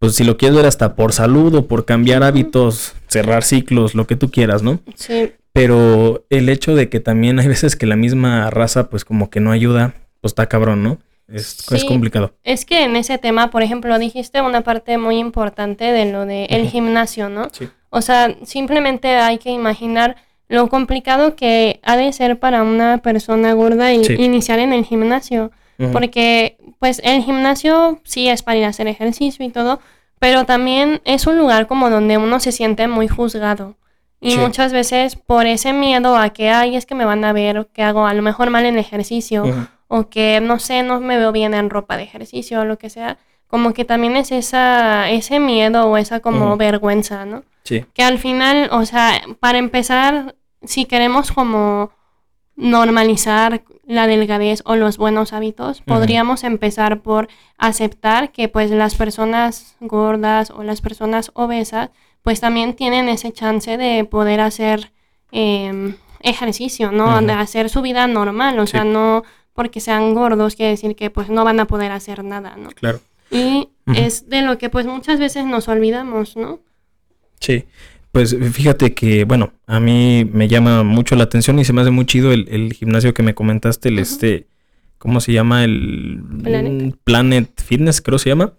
[0.00, 4.06] pues si lo quieres ver hasta por salud o por cambiar hábitos, cerrar ciclos, lo
[4.06, 4.80] que tú quieras, ¿no?
[4.94, 5.32] Sí.
[5.52, 9.40] Pero el hecho de que también hay veces que la misma raza pues como que
[9.40, 10.98] no ayuda, pues está cabrón, ¿no?
[11.28, 12.32] Es, complicado.
[12.42, 16.46] Es que en ese tema, por ejemplo, dijiste una parte muy importante de lo de
[16.46, 17.50] el gimnasio, ¿no?
[17.52, 17.68] Sí.
[17.90, 20.16] O sea, simplemente hay que imaginar
[20.50, 24.14] lo complicado que ha de ser para una persona gorda y Sí.
[24.18, 25.50] iniciar en el gimnasio.
[25.92, 29.80] Porque, pues, el gimnasio sí es para ir a hacer ejercicio y todo,
[30.18, 33.76] pero también es un lugar como donde uno se siente muy juzgado.
[34.20, 34.38] Y Sí.
[34.38, 37.82] muchas veces por ese miedo a que, ay, es que me van a ver que
[37.82, 39.44] hago a lo mejor mal en el ejercicio,
[39.88, 42.90] o que no sé, no me veo bien en ropa de ejercicio o lo que
[42.90, 47.42] sea, como que también es esa, ese miedo o esa como vergüenza, ¿no?
[47.64, 47.86] Sí.
[47.94, 51.90] Que al final, o sea, para empezar, si queremos como
[52.56, 59.76] normalizar la delgadez o los buenos hábitos, podríamos empezar por aceptar que pues las personas
[59.80, 61.90] gordas o las personas obesas
[62.22, 64.92] pues también tienen ese chance de poder hacer
[65.32, 67.20] em, ejercicio, ¿no?
[67.22, 71.28] De hacer su vida normal, o sea, no porque sean gordos quiere decir que pues
[71.28, 72.70] no van a poder hacer nada, ¿no?
[72.70, 73.00] Claro.
[73.30, 76.60] Y es de lo que pues muchas veces nos olvidamos, ¿no?
[77.40, 77.64] Sí,
[78.12, 81.90] pues fíjate que, bueno, a mí me llama mucho la atención y se me hace
[81.90, 84.48] muy chido el, gimnasio que me comentaste, el este,
[84.98, 85.64] ¿cómo se llama?
[85.64, 87.48] El Planet.
[87.62, 88.54] Fitness, creo se llama.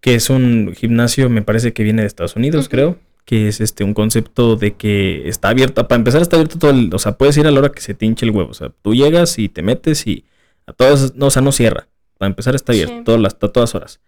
[0.00, 2.98] Que es un gimnasio, me parece que viene de Estados Unidos, creo.
[3.26, 5.86] Que es este un concepto de que está abierto.
[5.86, 6.90] Para empezar, está abierto todo el.
[6.92, 8.50] O sea, puedes ir a la hora que se te hinche el huevo.
[8.50, 10.24] O sea, tú llegas y te metes y
[10.66, 11.14] a todas.
[11.16, 11.88] No, o sea, no cierra.
[12.18, 14.00] Para empezar, está abierto todas, las, todas horas.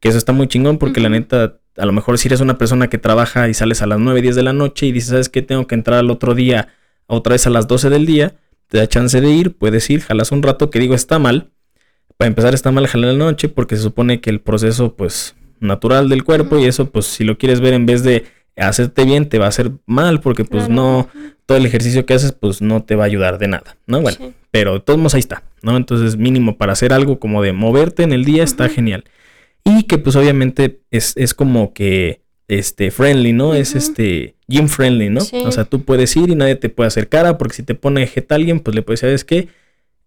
[0.00, 2.88] Que eso está muy chingón porque la neta a lo mejor si eres una persona
[2.88, 5.42] que trabaja y sales a las 9, 10 de la noche y dices, ¿sabes qué?
[5.42, 6.68] Tengo que entrar al otro día
[7.06, 8.34] otra vez a las 12 del día,
[8.68, 11.50] te da chance de ir, puedes ir, jalas un rato, que digo, está mal.
[12.16, 16.08] Para empezar está mal jalar la noche porque se supone que el proceso pues natural
[16.08, 18.24] del cuerpo y eso pues si lo quieres ver en vez de
[18.56, 21.08] hacerte bien te va a hacer mal porque pues no
[21.46, 24.00] todo el ejercicio que haces pues no te va a ayudar de nada, ¿no?
[24.00, 25.76] Bueno, pero de todos modos ahí está, ¿no?
[25.76, 29.04] Entonces mínimo para hacer algo como de moverte en el día está genial.
[29.64, 33.54] Y que pues obviamente es, es como que este friendly, ¿no?
[33.54, 35.20] Es este gym friendly, ¿no?
[35.46, 38.06] O sea, tú puedes ir y nadie te puede hacer cara porque si te pone
[38.06, 39.48] jeta alguien, pues le puedes decir, ¿sabes qué?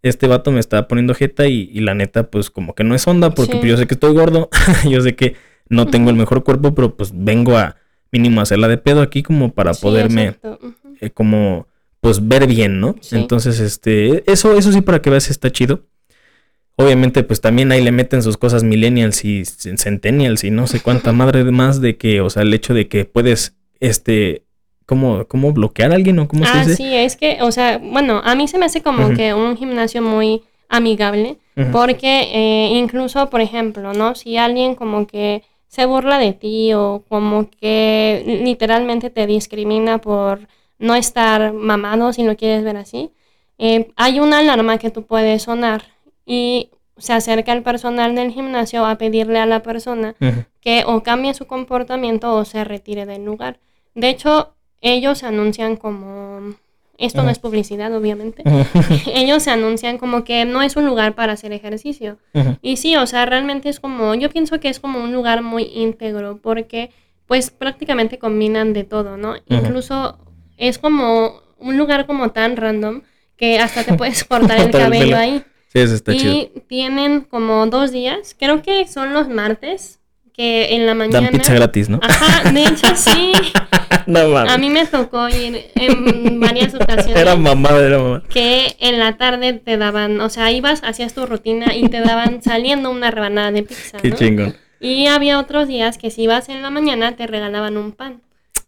[0.04, 3.34] Este vato me está poniendo jeta y, la neta pues como que no es onda
[3.34, 4.50] porque pues, yo sé que estoy gordo,
[4.90, 5.36] yo sé que
[5.70, 7.78] no tengo el mejor cuerpo, pero pues vengo a
[8.12, 10.36] mínimo a hacerla de pedo aquí como para poderme
[11.02, 11.68] eh, como
[12.00, 12.96] pues ver bien, ¿no?
[13.12, 15.84] Entonces, este, eso, eso sí para que veas está chido.
[16.80, 21.12] Obviamente, pues también ahí le meten sus cosas millennials y centennials y no sé cuánta
[21.12, 24.44] madre más de que, o sea, el hecho de que puedes, este,
[24.86, 26.76] ¿cómo, cómo bloquear a alguien o cómo se ah, dice?
[26.76, 30.04] sí, es que, o sea, bueno, a mí se me hace como que un gimnasio
[30.04, 31.38] muy amigable,
[31.72, 34.14] porque eh, incluso, por ejemplo, ¿no?
[34.14, 40.48] Si alguien como que se burla de ti o como que literalmente te discrimina por
[40.78, 43.10] no estar mamado, si lo quieres ver así,
[43.58, 45.97] eh, hay una alarma que tú puedes sonar
[46.28, 50.16] y se acerca el personal del gimnasio a pedirle a la persona
[50.62, 53.60] que o cambie su comportamiento o se retire del lugar.
[53.96, 56.56] De hecho, ellos anuncian como...
[57.00, 58.42] Esto no es publicidad, obviamente.
[59.14, 62.18] ellos se anuncian como que no es un lugar para hacer ejercicio.
[62.64, 65.64] Y sí, o sea, realmente es como, yo pienso que es como un lugar muy
[65.64, 66.90] íntegro porque
[67.28, 69.36] pues prácticamente combinan de todo, ¿no?
[69.48, 70.18] Incluso
[70.58, 73.04] es como un lugar como tan random
[73.36, 75.44] que hasta te puedes cortar el cabello ahí
[75.84, 80.00] y tienen como dos días, creo que son los martes,
[80.34, 81.30] que en la mañana...
[81.32, 82.00] Dan pizza gratis, ¿no?
[82.02, 83.32] Ajá, de hecho sí.
[84.06, 84.54] no mames.
[84.54, 87.16] A mí me tocó ir en varias ocasiones.
[87.16, 88.24] Era mamá, era mamá.
[88.30, 92.44] Que en la tarde te daban, o sea, ibas, hacías tu rutina y te daban
[92.44, 94.56] saliendo una rebanada de pizza, Qué chingón.
[94.80, 98.22] Y había otros días que si ibas en la mañana te regalaban un pan.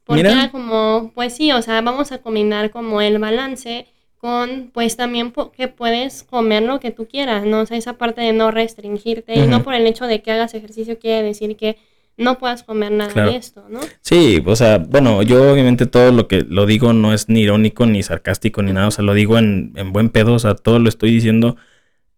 [0.06, 3.86] Porque era como, pues sí, o sea, vamos a combinar como el balance
[4.20, 7.62] con pues también que puedes comer lo que tú quieras, ¿no?
[7.62, 10.54] O sea, esa parte de no restringirte y no por el hecho de que hagas
[10.54, 11.78] ejercicio quiere decir que
[12.18, 13.80] no puedas comer nada de esto, ¿no?
[14.02, 17.86] Sí, o sea, bueno, yo obviamente todo lo que lo digo no es ni irónico
[17.86, 20.80] ni sarcástico ni nada, o sea, lo digo en, en buen pedo, o sea, todo
[20.80, 21.56] lo estoy diciendo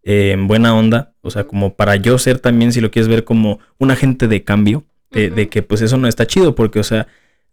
[0.02, 3.24] eh, en buena onda, o sea, como para yo ser también, si lo quieres ver
[3.24, 6.84] como un agente de cambio, de, de que pues eso no está chido, porque, o
[6.84, 7.06] sea,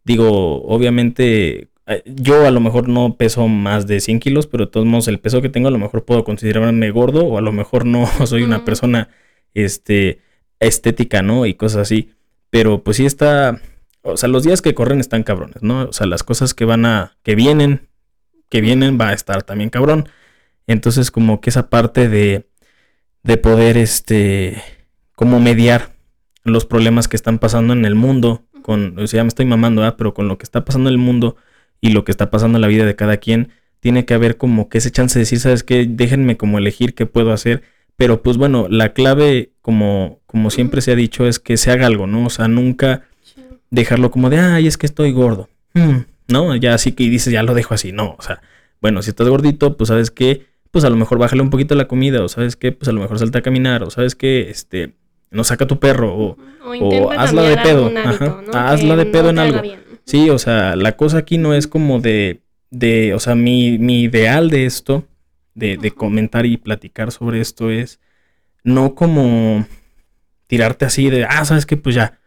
[0.04, 1.68] digo, obviamente
[2.04, 5.20] yo a lo mejor no peso más de 100 kilos, pero de todos modos el
[5.20, 8.42] peso que tengo a lo mejor puedo considerarme gordo o a lo mejor no soy
[8.42, 9.08] una persona
[9.54, 10.20] este,
[10.60, 11.46] estética, ¿no?
[11.46, 12.14] Y cosas así.
[12.50, 13.60] Pero pues sí está,
[14.02, 15.88] o sea, los días que corren están cabrones, ¿no?
[15.88, 17.88] O sea, las cosas que van a, que vienen,
[18.50, 20.08] que vienen va a estar también cabrón.
[20.66, 22.46] Entonces como que esa parte de,
[23.22, 24.62] de poder, este,
[25.14, 25.92] como mediar
[26.44, 29.82] los problemas que están pasando en el mundo, con, o sea, ya me estoy mamando,
[29.84, 29.96] ¿ah?
[29.96, 31.36] Pero con lo que está pasando en el mundo
[31.80, 33.50] y lo que está pasando en la vida de cada quien,
[33.80, 35.86] tiene que haber como que ese chance de decir, ¿sabes qué?
[35.88, 37.62] Déjenme como elegir qué puedo hacer.
[37.96, 41.86] Pero pues bueno, la clave, como, como siempre se ha dicho, es que se haga
[41.86, 42.26] algo, ¿no?
[42.26, 43.02] O sea, nunca
[43.70, 45.48] dejarlo como de, ay, es que estoy gordo.
[45.74, 45.98] Mm,
[46.28, 46.54] ¿No?
[46.56, 47.92] Ya así que dices, ya lo dejo así.
[47.92, 48.40] No, o sea,
[48.80, 51.88] bueno, si estás gordito, pues sabes qué, pues a lo mejor bájale un poquito la
[51.88, 54.94] comida, o sabes qué, pues a lo mejor salta a caminar, o sabes qué, este,
[55.30, 57.90] no saca tu perro, o, o, hazla de pedo.
[58.52, 59.60] Hazla de pedo en algo.
[60.08, 62.40] Sí, o sea, la cosa aquí no es como de,
[62.70, 65.04] de o sea, mi, mi ideal de esto,
[65.54, 68.00] de, de comentar y platicar sobre esto es
[68.64, 69.66] no como
[70.46, 72.18] tirarte así de, ah, sabes que pues ya,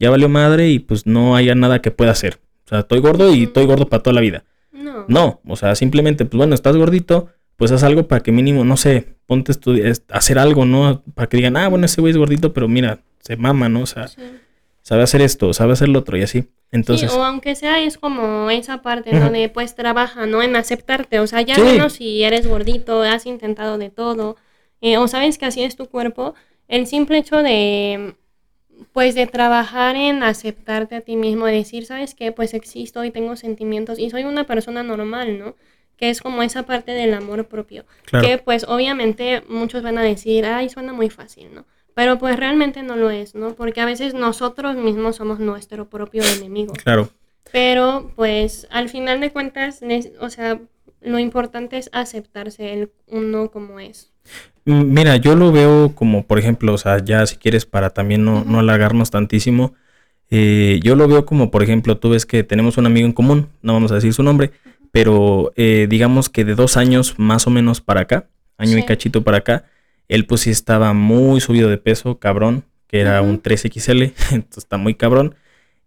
[0.00, 2.40] ya valió madre y pues no haya nada que pueda hacer.
[2.64, 4.44] O sea, estoy gordo y estoy gordo para toda la vida.
[4.72, 5.04] No.
[5.06, 7.28] No, o sea, simplemente, pues bueno, estás gordito,
[7.58, 11.02] pues haz algo para que mínimo, no sé, ponte a estudiar, hacer algo, ¿no?
[11.14, 13.82] Para que digan, ah, bueno, ese güey es gordito, pero mira, se mama, ¿no?
[13.82, 14.22] O sea, Sí.
[14.86, 16.44] Sabe hacer esto, sabe hacer lo otro y así.
[16.70, 19.24] Entonces, sí, o aunque sea es como esa parte ¿no?
[19.26, 19.32] Ujú.
[19.32, 20.44] de pues trabaja, ¿no?
[20.44, 21.62] En aceptarte, o sea, ya Sí.
[21.62, 24.36] menos si eres gordito, has intentado de todo,
[24.80, 26.36] eh, o sabes que así es tu cuerpo,
[26.68, 28.14] el simple hecho de
[28.92, 32.30] pues de trabajar en aceptarte a ti mismo, de decir, ¿sabes qué?
[32.30, 35.56] Pues existo y tengo sentimientos y soy una persona normal, ¿no?
[35.96, 37.86] Que es como esa parte del amor propio.
[38.04, 41.64] claro, Que pues obviamente muchos van a decir, ay, suena muy fácil, ¿no?
[41.96, 43.54] Pero pues realmente no lo es, ¿no?
[43.54, 46.74] Porque a veces nosotros mismos somos nuestro propio enemigo.
[46.74, 47.08] claro.
[47.52, 49.80] Pero pues al final de cuentas,
[50.20, 50.60] o sea,
[51.00, 54.10] lo importante es aceptarse el uno como es.
[54.66, 58.24] Mm, Mira, yo lo veo como, por ejemplo, o sea, ya si quieres para también
[58.26, 58.58] no, no Ujú.
[58.58, 59.72] alargarnos tantísimo,
[60.30, 63.48] eh, yo lo veo como, por ejemplo, tú ves que tenemos un amigo en común,
[63.62, 64.50] no vamos a decir su nombre,
[64.90, 68.26] pero eh, digamos que de dos años más o menos para acá,
[68.58, 69.64] año y cachito para acá,
[70.08, 73.42] él pues sí estaba muy subido de peso, cabrón, que era un Ujú.
[73.42, 75.34] 3XL, entonces está muy cabrón.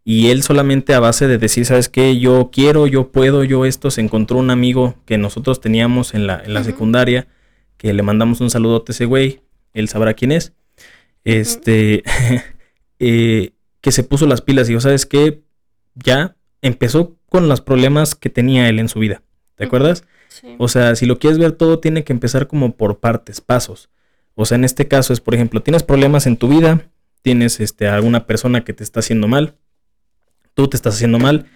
[0.03, 2.19] Y él solamente a base de decir, ¿sabes qué?
[2.19, 6.41] Yo quiero, yo puedo, yo esto, se encontró un amigo que nosotros teníamos en la,
[6.43, 7.27] en la secundaria,
[7.77, 9.41] que le mandamos un saludote a ese güey,
[9.73, 10.53] él sabrá quién es.
[11.23, 12.03] Este,
[12.99, 13.51] eh,
[13.81, 15.43] que se puso las pilas y dijo, ¿sabes qué?
[15.95, 19.21] Ya empezó con los problemas que tenía él en su vida.
[19.55, 20.05] ¿Te acuerdas?
[20.29, 20.55] Sí.
[20.57, 23.89] O sea, si lo quieres ver todo, tiene que empezar como por partes, pasos.
[24.41, 26.87] O sea, en este caso es, por ejemplo, tienes problemas en tu vida,
[27.21, 29.55] tienes este, alguna persona que te está haciendo mal,
[30.53, 31.47] tú te estás haciendo mal,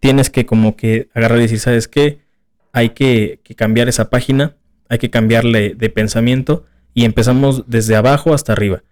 [0.00, 2.20] tienes que como que agarrar y decir, ¿sabes qué?
[2.72, 4.56] Hay que, que cambiar esa página,
[4.88, 6.64] hay que cambiarle de pensamiento
[6.94, 8.84] y empezamos desde abajo hasta arriba.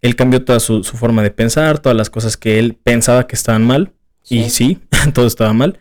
[0.00, 3.36] Él cambió toda su, su forma de pensar, todas las cosas que él pensaba que
[3.36, 3.92] estaban mal,
[4.28, 4.80] y sí,
[5.14, 5.78] todo estaba mal.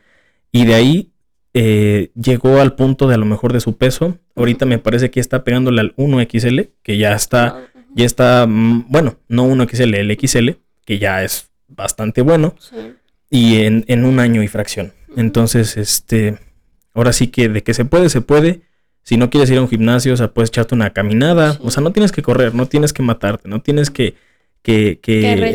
[0.52, 1.11] Y de ahí
[1.54, 4.18] eh, llegó al punto de a lo mejor de su peso.
[4.36, 9.18] Ahorita me parece que está pegándole al 1XL, que ya está, ya está, mm, bueno,
[9.28, 10.52] no 1XL, el XL,
[10.86, 12.76] que ya es bastante bueno, Sí.
[13.30, 14.94] y en, en un año y fracción.
[15.18, 16.38] Entonces, este,
[16.94, 18.62] ahora sí que de que se puede, se puede.
[19.04, 21.54] Si no quieres ir a un gimnasio, o sea, puedes echarte una caminada.
[21.54, 21.60] Sí.
[21.64, 24.16] O sea, no tienes que correr, no tienes que matarte, no tienes que,
[24.62, 25.00] que,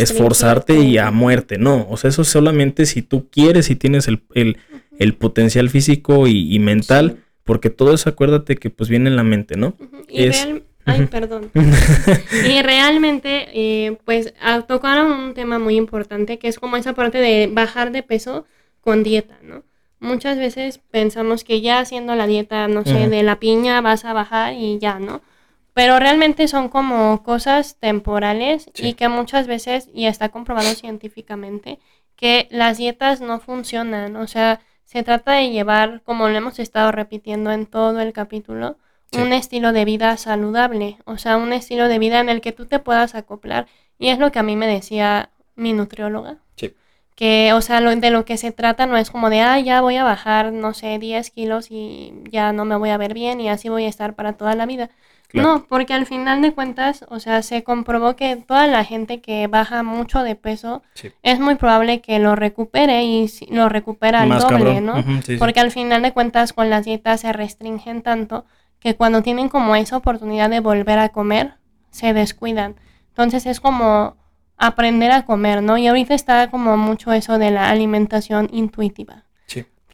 [0.00, 1.58] esforzarte y a muerte.
[1.58, 4.58] No, o sea, eso solamente si tú quieres y tienes el, el,
[4.98, 7.22] el potencial físico y, y mental, Sí.
[7.44, 9.74] porque todo eso acuérdate que pues viene en la mente, ¿no?
[10.08, 11.50] Y Es- real- Ay, perdón.
[12.48, 14.32] Y realmente, eh, pues,
[14.68, 18.46] tocaron un tema muy importante que es como esa parte de bajar de peso
[18.80, 19.64] con dieta, ¿no?
[19.98, 24.12] Muchas veces pensamos que ya haciendo la dieta, no sé, de la piña vas a
[24.12, 25.22] bajar y ya, ¿no?
[25.74, 28.88] Pero realmente son como cosas temporales Sí.
[28.88, 31.78] y que muchas veces, y está comprobado científicamente,
[32.14, 34.16] que las dietas no funcionan.
[34.16, 38.78] O sea, se trata de llevar, como lo hemos estado repitiendo en todo el capítulo,
[39.12, 39.20] Sí.
[39.20, 40.96] un estilo de vida saludable.
[41.04, 43.66] O sea, un estilo de vida en el que tú te puedas acoplar.
[43.98, 46.38] Y es lo que a mí me decía mi nutrióloga.
[46.56, 46.74] Sí.
[47.14, 49.80] Que, o sea, lo, de lo que se trata no es como de, ah, ya
[49.80, 53.40] voy a bajar, no sé, 10 kilos y ya no me voy a ver bien
[53.40, 54.90] y así voy a estar para toda la vida.
[55.42, 55.58] Claro.
[55.58, 59.46] No, porque al final de cuentas, o sea, se comprobó que toda la gente que
[59.46, 61.12] baja mucho de peso Sí.
[61.22, 64.86] es muy probable que lo recupere y si- lo recupera al doble, cabrón.
[64.86, 65.22] ¿no?
[65.22, 65.36] Sí.
[65.36, 68.44] Porque al final de cuentas con las dietas se restringen tanto
[68.80, 71.54] que cuando tienen como esa oportunidad de volver a comer,
[71.90, 72.76] se descuidan.
[73.08, 74.16] Entonces es como
[74.58, 75.76] aprender a comer, ¿no?
[75.76, 79.24] Y ahorita está como mucho eso de la alimentación intuitiva.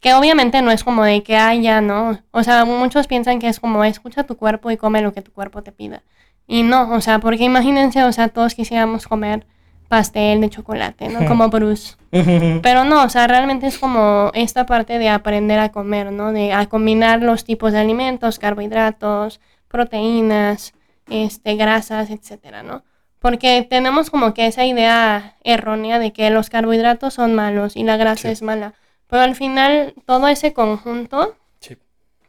[0.02, 2.18] Que obviamente no es como de que, ay, ya, ¿no?
[2.32, 5.32] O sea, muchos piensan que es como, escucha tu cuerpo y come lo que tu
[5.32, 6.02] cuerpo te pida.
[6.46, 9.46] Y no, o sea, porque imagínense, o sea, todos quisiéramos comer
[9.88, 11.24] pastel de chocolate, ¿no?
[11.28, 11.94] Como Bruce.
[12.62, 16.32] Pero no, o sea, realmente es como esta parte de aprender a comer, ¿no?
[16.32, 20.72] De a combinar los tipos de alimentos, carbohidratos, proteínas,
[21.08, 22.82] este, grasas, etcétera, ¿no?
[23.18, 27.96] Porque tenemos como que esa idea errónea de que los carbohidratos son malos y la
[27.96, 28.28] grasa Sí.
[28.28, 28.74] es mala.
[29.12, 31.76] Pero al final, todo ese conjunto Sí.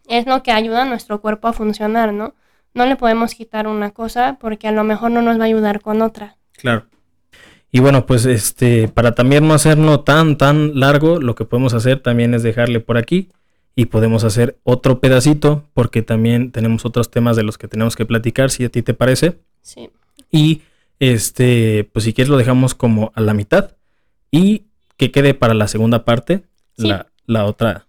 [0.09, 2.36] es lo que ayuda a nuestro cuerpo a funcionar, ¿no?
[2.73, 5.79] No le podemos quitar una cosa porque a lo mejor no nos va a ayudar
[5.79, 6.36] con otra.
[6.57, 6.84] Claro.
[7.71, 12.01] Y bueno, pues este, para también no hacerlo tan, tan largo, lo que podemos hacer
[12.01, 13.29] también es dejarle por aquí
[13.77, 18.05] y podemos hacer otro pedacito porque también tenemos otros temas de los que tenemos que
[18.05, 19.39] platicar, si a ti te parece.
[19.61, 19.89] Sí.
[20.31, 20.63] Y
[20.99, 23.71] este, pues si quieres lo dejamos como a la mitad
[24.31, 24.65] y
[24.97, 26.43] que quede para la segunda parte
[26.78, 26.88] Sí.
[26.88, 27.86] la, la otra,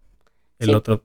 [0.59, 0.75] el Sí.
[0.75, 1.03] otro.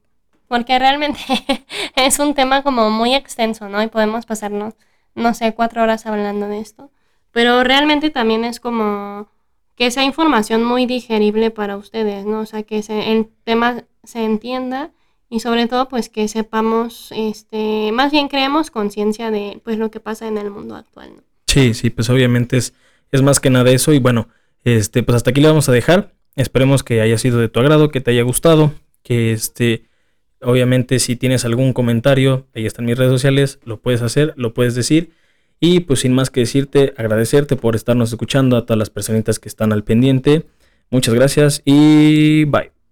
[0.47, 1.19] porque realmente
[1.95, 3.81] es un tema como muy extenso, ¿no?
[3.83, 4.73] Y podemos pasarnos,
[5.15, 6.91] no sé, cuatro horas hablando de esto.
[7.31, 9.29] Pero realmente también es como
[9.75, 12.39] que sea información muy digerible para ustedes, ¿no?
[12.41, 14.91] O sea, que el tema se entienda
[15.29, 19.99] y sobre todo pues que sepamos, este, más bien creemos conciencia de pues lo que
[19.99, 21.21] pasa en el mundo actual, ¿no?
[21.47, 22.73] Sí, sí, pues obviamente es,
[23.11, 24.27] es más que nada eso y bueno,
[24.63, 26.13] este, pues hasta aquí le vamos a dejar.
[26.35, 28.73] Esperemos que haya sido de tu agrado, que te haya gustado,
[29.03, 29.85] que este,
[30.41, 34.75] obviamente si tienes algún comentario, ahí están mis redes sociales, lo puedes hacer, lo puedes
[34.75, 35.11] decir.
[35.59, 39.49] Y pues sin más que decirte, agradecerte por estarnos escuchando a todas las personitas que
[39.49, 40.45] están al pendiente.
[40.89, 42.78] Muchas gracias y bye.